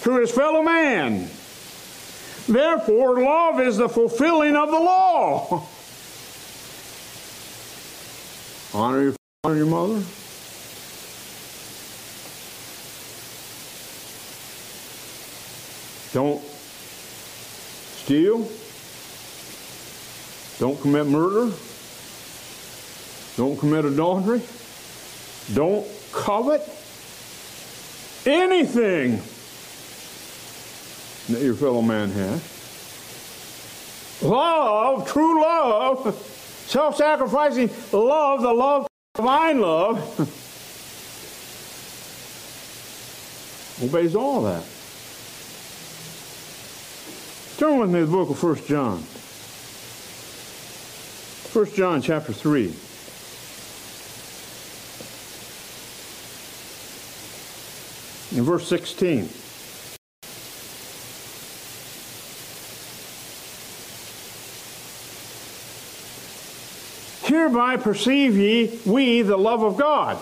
to 0.03 0.17
his 0.19 0.31
fellow 0.31 0.63
man. 0.63 1.29
Therefore, 2.49 3.23
love 3.23 3.61
is 3.61 3.77
the 3.77 3.89
fulfilling 3.89 4.57
of 4.57 4.71
the 4.71 4.79
law. 4.79 5.67
Honor 8.75 9.03
your 9.03 9.15
father 9.43 9.55
and 9.55 9.59
your 9.59 9.67
mother. 9.67 10.03
Don't 16.13 16.43
steal. 18.03 18.49
Don't 20.59 20.81
commit 20.81 21.07
murder. 21.07 21.53
Don't 23.37 23.59
commit 23.59 23.85
adultery. 23.85 24.43
Don't 25.55 25.87
covet 26.13 26.61
anything 28.27 29.23
that 31.29 31.43
your 31.43 31.55
fellow 31.55 31.83
man 31.83 32.11
has. 32.11 32.49
Love, 34.23 35.09
true 35.11 35.41
love, 35.43 36.15
self 36.67 36.97
sacrificing 36.97 37.71
love, 37.93 38.43
the 38.43 38.53
love, 38.53 38.87
divine 39.15 39.61
love, 39.61 39.99
obeys 43.83 44.15
all 44.15 44.43
that. 44.43 44.65
Turn 47.59 47.79
with 47.79 47.91
me 47.91 48.01
to 48.01 48.07
the 48.07 48.13
book 48.13 48.31
of 48.31 48.43
1 48.43 48.57
John. 48.67 48.99
1 51.53 51.75
John 51.75 52.01
chapter 52.03 52.33
3. 52.33 52.75
In 58.35 58.45
verse 58.45 58.67
16. 58.67 59.29
Hereby 67.25 67.77
perceive 67.77 68.37
ye 68.37 68.81
we 68.85 69.23
the 69.23 69.37
love 69.37 69.63
of 69.63 69.77
God. 69.77 70.19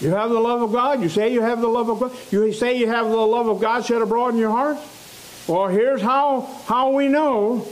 You 0.00 0.10
have 0.10 0.30
the 0.30 0.40
love 0.40 0.62
of 0.62 0.72
God? 0.72 1.02
You 1.02 1.08
say 1.08 1.32
you 1.32 1.42
have 1.42 1.60
the 1.60 1.68
love 1.68 1.88
of 1.88 2.00
God? 2.00 2.12
You 2.32 2.52
say 2.52 2.78
you 2.78 2.88
have 2.88 3.08
the 3.08 3.16
love 3.16 3.48
of 3.48 3.60
God 3.60 3.84
shed 3.84 4.02
abroad 4.02 4.34
in 4.34 4.40
your 4.40 4.50
heart? 4.50 4.76
Well, 5.46 5.68
here's 5.68 6.02
how, 6.02 6.48
how 6.66 6.90
we 6.90 7.08
know. 7.08 7.68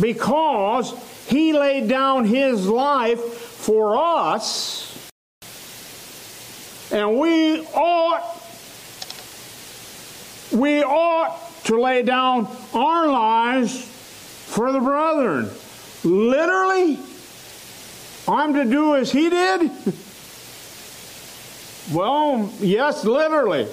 Because 0.00 0.94
he 1.26 1.52
laid 1.52 1.88
down 1.88 2.24
his 2.24 2.66
life 2.66 3.20
for 3.20 3.96
us 3.96 4.93
and 6.94 7.18
we 7.18 7.60
ought 7.74 8.40
we 10.52 10.82
ought 10.84 11.40
to 11.64 11.80
lay 11.80 12.02
down 12.02 12.46
our 12.72 13.08
lives 13.08 13.84
for 13.84 14.70
the 14.70 14.78
brethren. 14.78 15.50
Literally, 16.04 17.00
I'm 18.28 18.54
to 18.54 18.64
do 18.64 18.94
as 18.94 19.10
he 19.10 19.28
did? 19.28 19.72
well, 21.92 22.52
yes, 22.60 23.04
literally. 23.04 23.66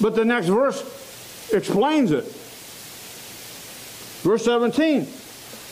But 0.00 0.14
the 0.14 0.24
next 0.24 0.46
verse 0.46 1.50
explains 1.52 2.12
it. 2.12 2.24
Verse 4.22 4.44
17. 4.44 5.08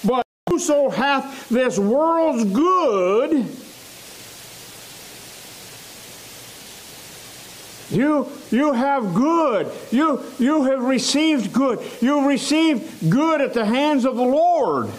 But 0.04 0.26
whoso 0.48 0.90
hath 0.90 1.48
this 1.50 1.78
world's 1.78 2.44
good, 2.52 3.46
You, 7.90 8.30
you 8.50 8.72
have 8.72 9.14
good. 9.14 9.70
You, 9.90 10.24
you 10.38 10.64
have 10.64 10.82
received 10.82 11.52
good. 11.52 11.80
You 12.00 12.28
received 12.28 13.10
good 13.10 13.40
at 13.40 13.52
the 13.52 13.64
hands 13.64 14.04
of 14.04 14.16
the 14.16 14.22
Lord. 14.22 14.90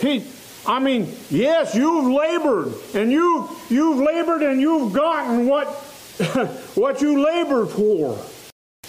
He, 0.00 0.26
I 0.66 0.78
mean, 0.78 1.14
yes, 1.30 1.74
you've 1.74 2.06
labored, 2.06 2.74
and 2.94 3.10
you 3.10 3.48
you've 3.70 3.98
labored 3.98 4.42
and 4.42 4.60
you've 4.60 4.92
gotten 4.92 5.46
what 5.46 5.66
what 6.74 7.00
you 7.00 7.22
labored 7.24 7.70
for. 7.70 8.18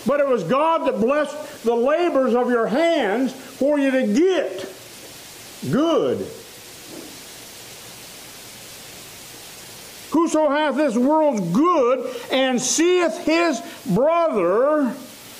But 0.06 0.20
it 0.20 0.28
was 0.28 0.44
God 0.44 0.88
that 0.88 1.00
blessed 1.00 1.64
the 1.64 1.76
labors 1.76 2.34
of 2.34 2.50
your 2.50 2.68
hands 2.68 3.34
for 3.34 3.78
you 3.78 3.92
to 3.92 4.08
get 4.08 4.70
good. 5.72 6.26
Whoso 10.18 10.50
hath 10.50 10.76
this 10.76 10.98
world's 10.98 11.42
good 11.52 12.12
and 12.32 12.60
seeth 12.60 13.20
his 13.20 13.62
brother 13.86 14.92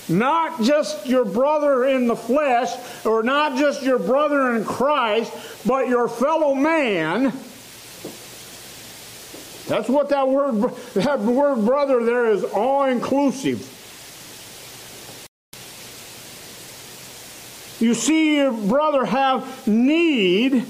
not 0.08 0.62
just 0.62 1.08
your 1.08 1.26
brother 1.26 1.86
in 1.86 2.06
the 2.08 2.16
flesh, 2.16 2.70
or 3.04 3.24
not 3.24 3.58
just 3.58 3.82
your 3.82 3.98
brother 3.98 4.56
in 4.56 4.64
Christ, 4.64 5.34
but 5.66 5.90
your 5.90 6.08
fellow 6.08 6.54
man. 6.54 7.24
That's 9.66 9.90
what 9.90 10.10
that 10.10 10.30
word, 10.30 10.72
that 10.94 11.20
word 11.22 11.66
brother 11.66 12.06
there 12.06 12.28
is 12.28 12.44
all 12.44 12.86
inclusive. 12.86 13.60
You 17.82 17.96
see 17.96 18.36
your 18.38 18.52
brother 18.52 19.06
have 19.06 19.68
need 19.68 20.66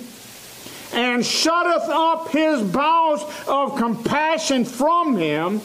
and 0.94 1.26
shutteth 1.26 1.90
up 1.90 2.30
his 2.30 2.62
bowels 2.62 3.24
of 3.48 3.76
compassion 3.78 4.66
from 4.66 5.18
him 5.18 5.62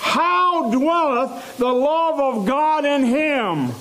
how 0.00 0.70
dwelleth 0.70 1.58
the 1.58 1.72
love 1.72 2.18
of 2.18 2.46
God 2.46 2.86
in 2.86 3.04
him? 3.04 3.72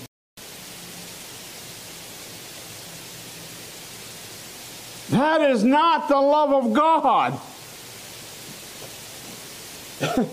That 5.11 5.41
is 5.41 5.63
not 5.63 6.09
the 6.09 6.19
love 6.19 6.51
of 6.51 6.73
God. 6.73 7.31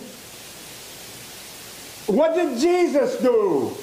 what 2.07 2.35
did 2.35 2.59
Jesus 2.59 3.17
do? 3.23 3.77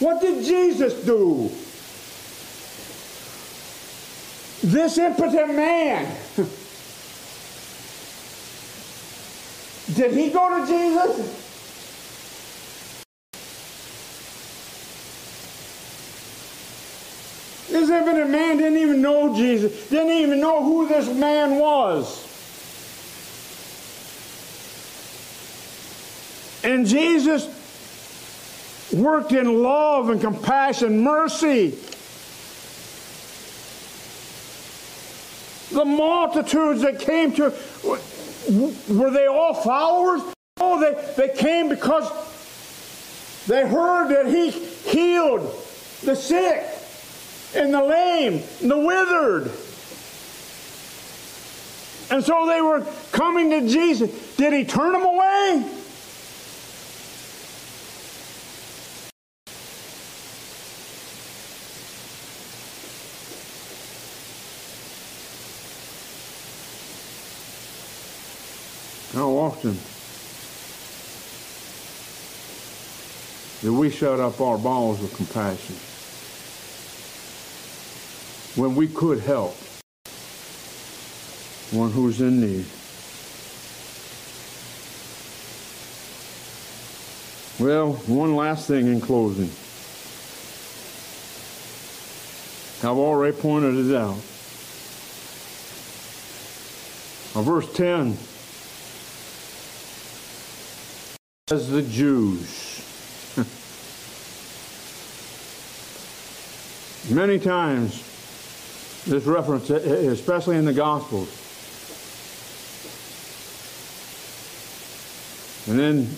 What 0.00 0.20
did 0.20 0.44
Jesus 0.44 1.04
do? 1.04 1.50
This 4.62 4.98
impotent 4.98 5.54
man 5.54 6.16
Did 9.94 10.12
he 10.12 10.30
go 10.30 10.60
to 10.60 10.66
Jesus? 10.66 11.36
This 17.68 17.90
impotent 17.90 18.30
man 18.30 18.58
didn't 18.58 18.78
even 18.78 19.02
know 19.02 19.34
Jesus, 19.34 19.88
didn't 19.88 20.12
even 20.12 20.40
know 20.40 20.62
who 20.62 20.86
this 20.86 21.08
man 21.12 21.58
was. 21.58 22.26
And 26.62 26.86
Jesus 26.86 27.46
worked 28.92 29.32
in 29.32 29.62
love 29.62 30.08
and 30.10 30.20
compassion, 30.20 31.02
mercy. 31.02 31.78
The 35.72 35.84
multitudes 35.84 36.82
that 36.82 36.98
came 36.98 37.32
to 37.34 37.52
were 38.48 39.10
they 39.10 39.26
all 39.26 39.54
followers? 39.54 40.22
Oh, 40.58 40.80
they, 40.80 41.14
they 41.16 41.34
came 41.36 41.68
because 41.68 42.08
they 43.46 43.66
heard 43.66 44.08
that 44.08 44.26
he 44.26 44.50
healed 44.50 45.42
the 46.02 46.16
sick 46.16 46.64
and 47.54 47.72
the 47.72 47.82
lame 47.82 48.42
and 48.60 48.70
the 48.70 48.78
withered. 48.78 49.50
And 52.10 52.24
so 52.24 52.46
they 52.46 52.60
were 52.60 52.84
coming 53.12 53.50
to 53.50 53.68
Jesus. 53.68 54.36
Did 54.36 54.52
he 54.52 54.64
turn 54.64 54.92
them 54.92 55.02
away? 55.02 55.79
Often 69.60 69.78
do 73.60 73.78
we 73.78 73.90
shut 73.90 74.18
up 74.18 74.40
our 74.40 74.56
bowels 74.56 75.04
of 75.04 75.12
compassion 75.12 75.76
when 78.56 78.74
we 78.74 78.88
could 78.88 79.20
help 79.20 79.54
one 81.72 81.90
who's 81.90 82.22
in 82.22 82.40
need? 82.40 82.64
Well, 87.58 87.92
one 88.06 88.34
last 88.34 88.66
thing 88.66 88.86
in 88.86 89.02
closing. 89.02 89.50
I've 92.82 92.96
already 92.96 93.36
pointed 93.36 93.90
it 93.90 93.94
out. 93.94 94.16
Now, 97.34 97.42
verse 97.42 97.70
10 97.74 98.16
as 101.50 101.68
the 101.68 101.82
Jews. 101.82 102.80
Many 107.12 107.40
times, 107.40 108.04
this 109.04 109.24
reference, 109.24 109.68
especially 109.70 110.56
in 110.56 110.64
the 110.64 110.72
Gospels, 110.72 111.28
and 115.68 115.78
then 115.78 116.08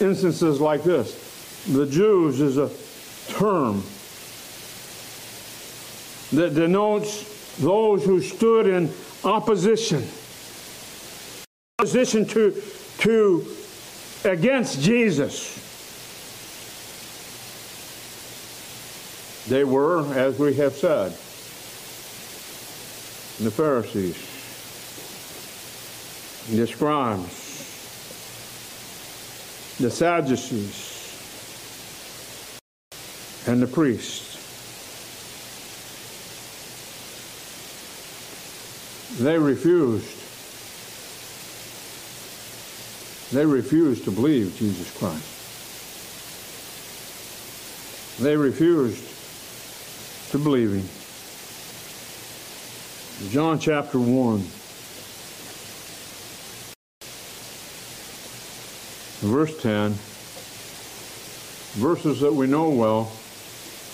instances 0.00 0.60
like 0.60 0.82
this, 0.82 1.64
the 1.72 1.86
Jews 1.86 2.40
is 2.40 2.58
a 2.58 2.68
term 3.34 3.84
that 6.32 6.54
denotes 6.54 7.56
those 7.58 8.04
who 8.04 8.20
stood 8.20 8.66
in 8.66 8.90
opposition, 9.22 10.04
opposition 11.78 12.26
to, 12.26 12.60
to 12.98 13.46
against 14.24 14.80
Jesus. 14.80 15.58
They 19.48 19.64
were, 19.64 20.06
as 20.14 20.38
we 20.38 20.54
have 20.54 20.72
said, 20.74 21.10
the 23.42 23.50
Pharisees, 23.50 24.16
the 26.50 26.66
scribes, 26.66 27.40
the 29.78 29.90
Sadducees, 29.90 30.90
and 33.48 33.60
the 33.60 33.66
priests. 33.66 34.28
They 39.18 39.38
refused 39.38 40.21
They 43.32 43.46
refused 43.46 44.04
to 44.04 44.10
believe 44.10 44.56
Jesus 44.58 44.90
Christ. 44.98 45.28
They 48.20 48.36
refused 48.36 49.02
to 50.30 50.38
believe 50.38 50.72
him. 50.72 50.88
John 53.30 53.58
chapter 53.58 53.98
1. 53.98 54.40
Verse 59.30 59.62
10. 59.62 59.92
Verses 61.80 62.20
that 62.20 62.32
we 62.32 62.46
know 62.46 62.68
well. 62.68 63.04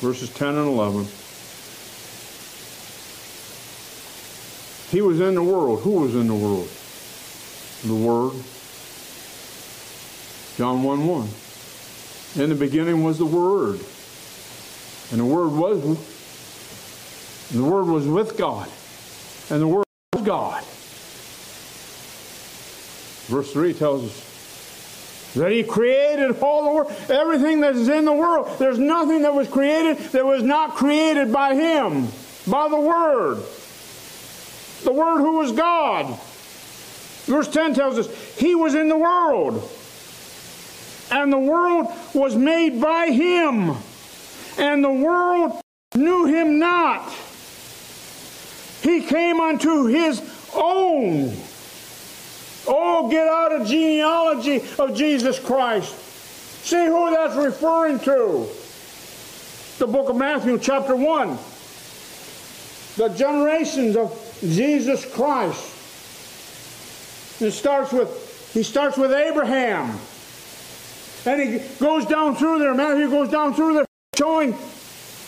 Verses 0.01 0.31
10 0.31 0.57
and 0.57 0.69
11. 0.69 1.07
He 4.91 5.01
was 5.03 5.21
in 5.21 5.35
the 5.35 5.43
world. 5.43 5.83
Who 5.83 6.01
was 6.01 6.15
in 6.15 6.27
the 6.27 6.35
world? 6.35 6.69
the 7.85 7.95
Word. 7.95 8.33
John 10.59 10.83
1 10.83 11.07
1. 11.07 11.29
In 12.43 12.51
the 12.51 12.57
beginning 12.57 13.05
was 13.05 13.19
the 13.19 13.25
Word. 13.25 13.79
And 15.13 15.21
the 15.21 15.25
Word 15.25 15.51
was 15.51 15.81
the 17.53 17.63
Word 17.63 17.85
was 17.85 18.09
with 18.09 18.37
God. 18.37 18.69
And 19.51 19.63
the 19.63 19.69
Word 19.69 19.85
was 20.13 20.23
God. 20.25 20.65
Verse 23.29 23.53
3 23.53 23.73
tells 23.73 24.05
us 24.07 25.35
that 25.35 25.53
he 25.53 25.63
created 25.63 26.37
all 26.43 26.65
the 26.65 26.71
world, 26.71 26.93
everything 27.09 27.61
that 27.61 27.77
is 27.77 27.89
in 27.89 28.05
the 28.05 28.13
world. 28.13 28.51
There's 28.59 28.81
nothing 28.81 29.23
that 29.23 29.33
was 29.33 29.47
created 29.47 29.99
that 30.11 30.27
was 30.27 30.43
not 30.43 30.75
created 30.75 31.33
by 31.33 31.55
him, 31.55 32.09
by 32.49 32.69
the 32.69 32.81
Word. 32.81 33.37
The 34.83 34.93
Word 34.93 35.19
who 35.19 35.39
was 35.39 35.53
God. 35.53 36.19
Verse 37.27 37.47
10 37.47 37.75
tells 37.75 37.97
us, 37.97 38.09
He 38.37 38.57
was 38.57 38.75
in 38.75 38.89
the 38.89 38.97
world, 38.97 39.63
and 41.11 41.33
the 41.33 41.39
world 41.39 41.93
was 42.15 42.37
made 42.37 42.81
by 42.81 43.07
Him, 43.07 43.77
and 44.59 44.85
the 44.85 44.91
world 44.91 45.61
knew 45.95 46.27
Him 46.27 46.59
not. 46.59 47.13
He 48.83 49.03
came 49.03 49.41
unto 49.41 49.87
His 49.87 50.21
own. 50.55 51.37
Oh, 52.67 53.09
get 53.11 53.27
out 53.27 53.61
a 53.61 53.65
genealogy 53.65 54.63
of 54.79 54.95
Jesus 54.95 55.39
Christ. 55.39 55.95
See 56.65 56.85
who 56.85 57.11
that's 57.11 57.35
referring 57.35 57.99
to. 58.01 58.47
The 59.79 59.87
book 59.87 60.11
of 60.11 60.17
Matthew, 60.17 60.59
chapter 60.59 60.95
1. 60.95 61.39
The 62.97 63.09
generations 63.17 63.97
of 63.97 64.39
Jesus 64.41 65.11
Christ. 65.15 65.77
It 67.41 67.53
starts 67.53 67.93
with, 67.93 68.51
he 68.53 68.63
starts 68.63 68.99
with 68.99 69.13
Abraham. 69.13 69.99
And 71.29 71.43
he 71.43 71.59
goes 71.79 72.07
down 72.07 72.37
through 72.37 72.59
there. 72.61 72.75
Matthew 72.75 73.11
goes 73.11 73.29
down 73.29 73.53
through 73.53 73.75
there 73.75 73.85
showing 74.17 74.57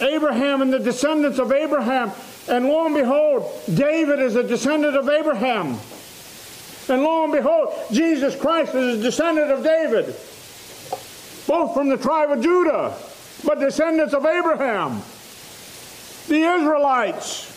Abraham 0.01 0.63
and 0.63 0.73
the 0.73 0.79
descendants 0.79 1.39
of 1.39 1.53
Abraham. 1.53 2.11
And 2.49 2.67
lo 2.67 2.87
and 2.87 2.95
behold, 2.95 3.53
David 3.75 4.19
is 4.19 4.35
a 4.35 4.43
descendant 4.43 4.97
of 4.97 5.11
Abraham. 5.11 5.79
And 6.89 7.03
lo 7.03 7.25
and 7.25 7.33
behold, 7.35 7.75
Jesus 7.93 8.35
Christ 8.35 8.75
is 8.75 8.99
a 8.99 9.03
descendant 9.03 9.51
of 9.51 9.63
David. 9.63 10.07
Both 11.47 11.75
from 11.75 11.91
the 11.91 11.99
tribe 11.99 12.31
of 12.31 12.41
Judah, 12.43 12.95
but 13.45 13.61
descendants 13.61 14.15
of 14.15 14.25
Abraham. 14.25 15.03
The 16.29 16.43
Israelites. 16.43 17.51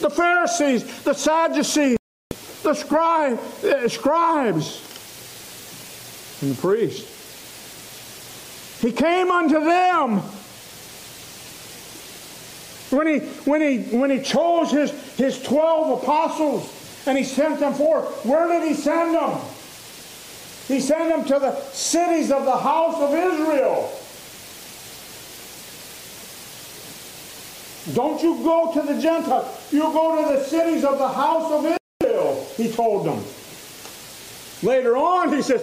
the 0.00 0.10
Pharisees, 0.10 1.02
the 1.02 1.12
Sadducees, 1.12 1.98
the 2.62 2.74
scribe, 2.74 3.40
uh, 3.64 3.88
scribes, 3.88 4.87
and 6.40 6.52
the 6.52 6.60
priest. 6.60 7.06
He 8.82 8.92
came 8.92 9.30
unto 9.30 9.64
them 9.64 10.20
when 12.90 13.06
he, 13.06 13.18
when 13.44 13.60
he, 13.60 13.96
when 13.96 14.10
he 14.10 14.22
chose 14.22 14.70
his, 14.70 14.90
his 15.16 15.42
12 15.42 16.02
apostles 16.02 17.04
and 17.06 17.18
he 17.18 17.24
sent 17.24 17.60
them 17.60 17.74
forth. 17.74 18.24
Where 18.24 18.48
did 18.48 18.68
he 18.68 18.74
send 18.74 19.14
them? 19.14 19.38
He 20.68 20.80
sent 20.80 21.08
them 21.08 21.24
to 21.24 21.38
the 21.38 21.60
cities 21.72 22.30
of 22.30 22.44
the 22.44 22.56
house 22.56 22.96
of 22.96 23.14
Israel. 23.14 23.90
Don't 27.94 28.22
you 28.22 28.42
go 28.44 28.72
to 28.74 28.82
the 28.82 29.00
Gentiles. 29.00 29.72
You 29.72 29.80
go 29.80 30.22
to 30.22 30.38
the 30.38 30.44
cities 30.44 30.84
of 30.84 30.98
the 30.98 31.08
house 31.08 31.50
of 31.50 31.78
Israel, 32.00 32.46
he 32.56 32.70
told 32.70 33.06
them. 33.06 33.24
Later 34.62 34.96
on, 34.96 35.32
he 35.32 35.40
says, 35.40 35.62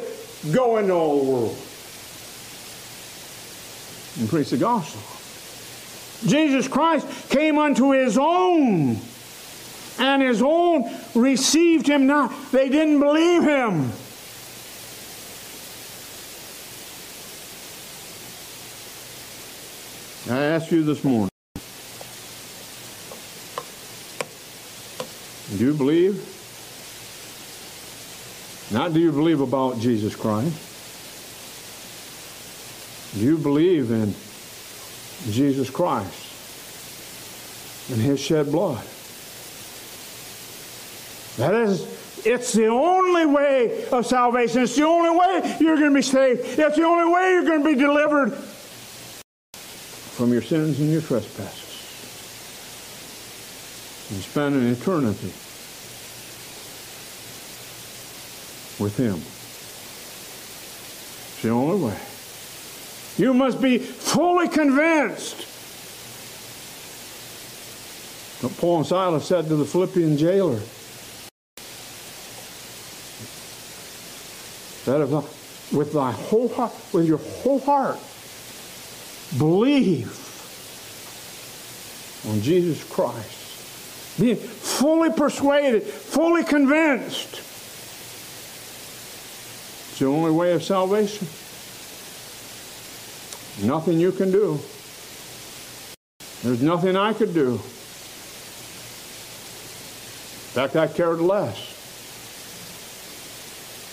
go 0.52 0.78
into 0.78 0.94
all 0.94 1.24
the 1.24 1.32
world 1.32 1.58
and 4.20 4.30
preach 4.30 4.50
the 4.50 4.58
gospel. 4.58 5.02
Jesus 6.30 6.68
Christ 6.68 7.08
came 7.30 7.58
unto 7.58 7.92
his 7.92 8.18
own, 8.18 8.98
and 10.00 10.22
his 10.22 10.42
own 10.42 10.90
received 11.14 11.88
him 11.88 12.08
not. 12.08 12.34
They 12.52 12.70
didn't 12.70 13.00
believe 13.00 13.44
him. 13.44 13.92
I 20.28 20.42
ask 20.44 20.72
you 20.72 20.84
this 20.84 21.04
morning 21.04 21.30
Do 25.58 25.64
you 25.64 25.74
believe? 25.74 26.35
Not 28.72 28.94
do 28.94 29.00
you 29.00 29.12
believe 29.12 29.42
about 29.42 29.80
Jesus 29.80 30.16
Christ. 30.16 30.74
Do 33.14 33.22
you 33.22 33.38
believe 33.38 33.92
in 33.92 34.14
Jesus 35.32 35.70
Christ 35.70 36.12
and 37.92 38.02
his 38.02 38.20
shed 38.20 38.52
blood? 38.52 38.84
That 41.38 41.54
is, 41.54 42.26
it's 42.26 42.54
the 42.54 42.68
only 42.68 43.26
way 43.26 43.88
of 43.90 44.06
salvation. 44.06 44.64
It's 44.64 44.76
the 44.76 44.86
only 44.86 45.18
way 45.18 45.58
you're 45.60 45.78
going 45.78 45.92
to 45.92 45.96
be 45.96 46.02
saved. 46.02 46.42
It's 46.60 46.76
the 46.76 46.84
only 46.84 47.14
way 47.14 47.32
you're 47.32 47.46
going 47.46 47.64
to 47.64 47.66
be 47.66 47.76
delivered 47.76 48.34
from 49.54 50.32
your 50.32 50.42
sins 50.42 50.80
and 50.80 50.92
your 50.92 51.02
trespasses 51.02 51.62
and 54.12 54.22
spend 54.22 54.56
an 54.56 54.72
eternity 54.72 55.34
with 58.80 58.98
Him. 58.98 59.16
It's 61.34 61.42
the 61.42 61.50
only 61.50 61.86
way. 61.86 61.98
You 63.18 63.34
must 63.34 63.62
be 63.62 63.78
fully 63.78 64.48
convinced. 64.50 65.52
What 68.44 68.58
Paul 68.58 68.78
and 68.80 68.88
Silas 68.88 69.26
said 69.26 69.48
to 69.48 69.56
the 69.56 69.66
Philippian 69.66 70.18
jailer. 70.18 70.60
That 74.86 75.02
if 75.02 75.74
with 75.74 75.94
thy 75.94 76.12
whole 76.12 76.50
heart, 76.50 76.74
with 76.94 77.08
your 77.08 77.18
whole 77.18 77.60
heart, 77.60 77.98
believe 79.38 80.10
on 82.28 82.42
Jesus 82.42 82.84
Christ. 82.84 84.20
Be 84.20 84.36
fully 84.36 85.12
persuaded, 85.12 85.84
fully 85.84 86.44
convinced 86.44 87.42
it's 89.96 90.02
the 90.02 90.08
only 90.08 90.32
way 90.32 90.52
of 90.52 90.62
salvation. 90.62 91.26
Nothing 93.66 93.98
you 93.98 94.12
can 94.12 94.30
do. 94.30 94.60
There's 96.44 96.62
nothing 96.62 96.98
I 96.98 97.14
could 97.14 97.34
do. 97.34 97.52
In 97.52 97.58
fact, 100.52 100.76
I 100.76 100.88
cared 100.88 101.22
less. 101.22 101.56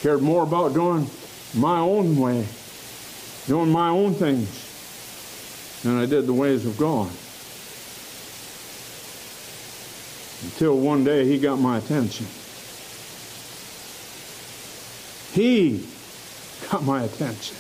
Cared 0.03 0.23
more 0.23 0.43
about 0.43 0.75
doing 0.75 1.09
my 1.55 1.79
own 1.79 2.17
way, 2.19 2.49
doing 3.47 3.71
my 3.71 3.91
own 3.91 4.15
things, 4.15 4.51
than 5.85 6.01
I 6.01 6.07
did 6.07 6.27
the 6.27 6.35
ways 6.35 6.67
of 6.67 6.77
God. 6.77 7.07
Until 10.51 10.79
one 10.79 11.05
day 11.05 11.29
he 11.29 11.39
got 11.39 11.61
my 11.61 11.79
attention. 11.79 12.27
He 15.33 15.87
got 16.71 16.83
my 16.83 17.05
attention. 17.05 17.57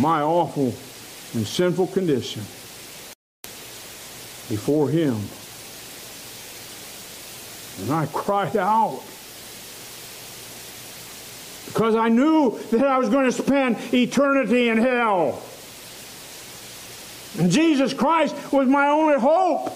My 0.00 0.20
awful 0.20 0.74
and 1.34 1.46
sinful 1.46 1.86
condition 1.88 2.42
before 4.48 4.88
Him. 4.88 5.16
And 7.80 7.92
I 7.92 8.06
cried 8.06 8.56
out 8.56 9.02
because 11.66 11.94
I 11.94 12.08
knew 12.08 12.58
that 12.72 12.84
I 12.84 12.98
was 12.98 13.08
going 13.08 13.26
to 13.26 13.32
spend 13.32 13.76
eternity 13.94 14.68
in 14.68 14.78
hell. 14.78 15.40
And 17.38 17.52
Jesus 17.52 17.94
Christ 17.94 18.34
was 18.52 18.66
my 18.66 18.88
only 18.88 19.20
hope, 19.20 19.72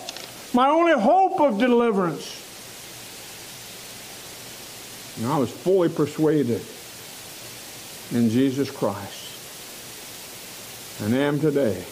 my 0.52 0.68
only 0.68 1.00
hope 1.00 1.40
of 1.40 1.58
deliverance. 1.58 2.41
And 5.16 5.26
I 5.26 5.38
was 5.38 5.50
fully 5.50 5.88
persuaded 5.88 6.62
in 8.12 8.30
Jesus 8.30 8.70
Christ. 8.70 9.22
And 11.02 11.14
am 11.14 11.40
today. 11.40 11.84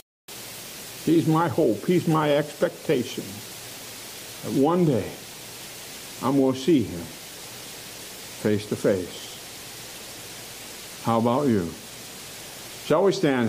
He's 1.04 1.26
my 1.26 1.48
hope. 1.48 1.84
He's 1.86 2.06
my 2.06 2.36
expectation. 2.36 3.24
That 4.44 4.52
one 4.60 4.84
day 4.84 5.10
I'm 6.22 6.36
going 6.36 6.52
to 6.52 6.58
see 6.58 6.82
him 6.82 7.00
face 7.00 8.66
to 8.68 8.76
face. 8.76 9.28
How 11.04 11.18
about 11.18 11.48
you? 11.48 11.70
Shall 12.84 13.04
we 13.04 13.12
stand? 13.12 13.48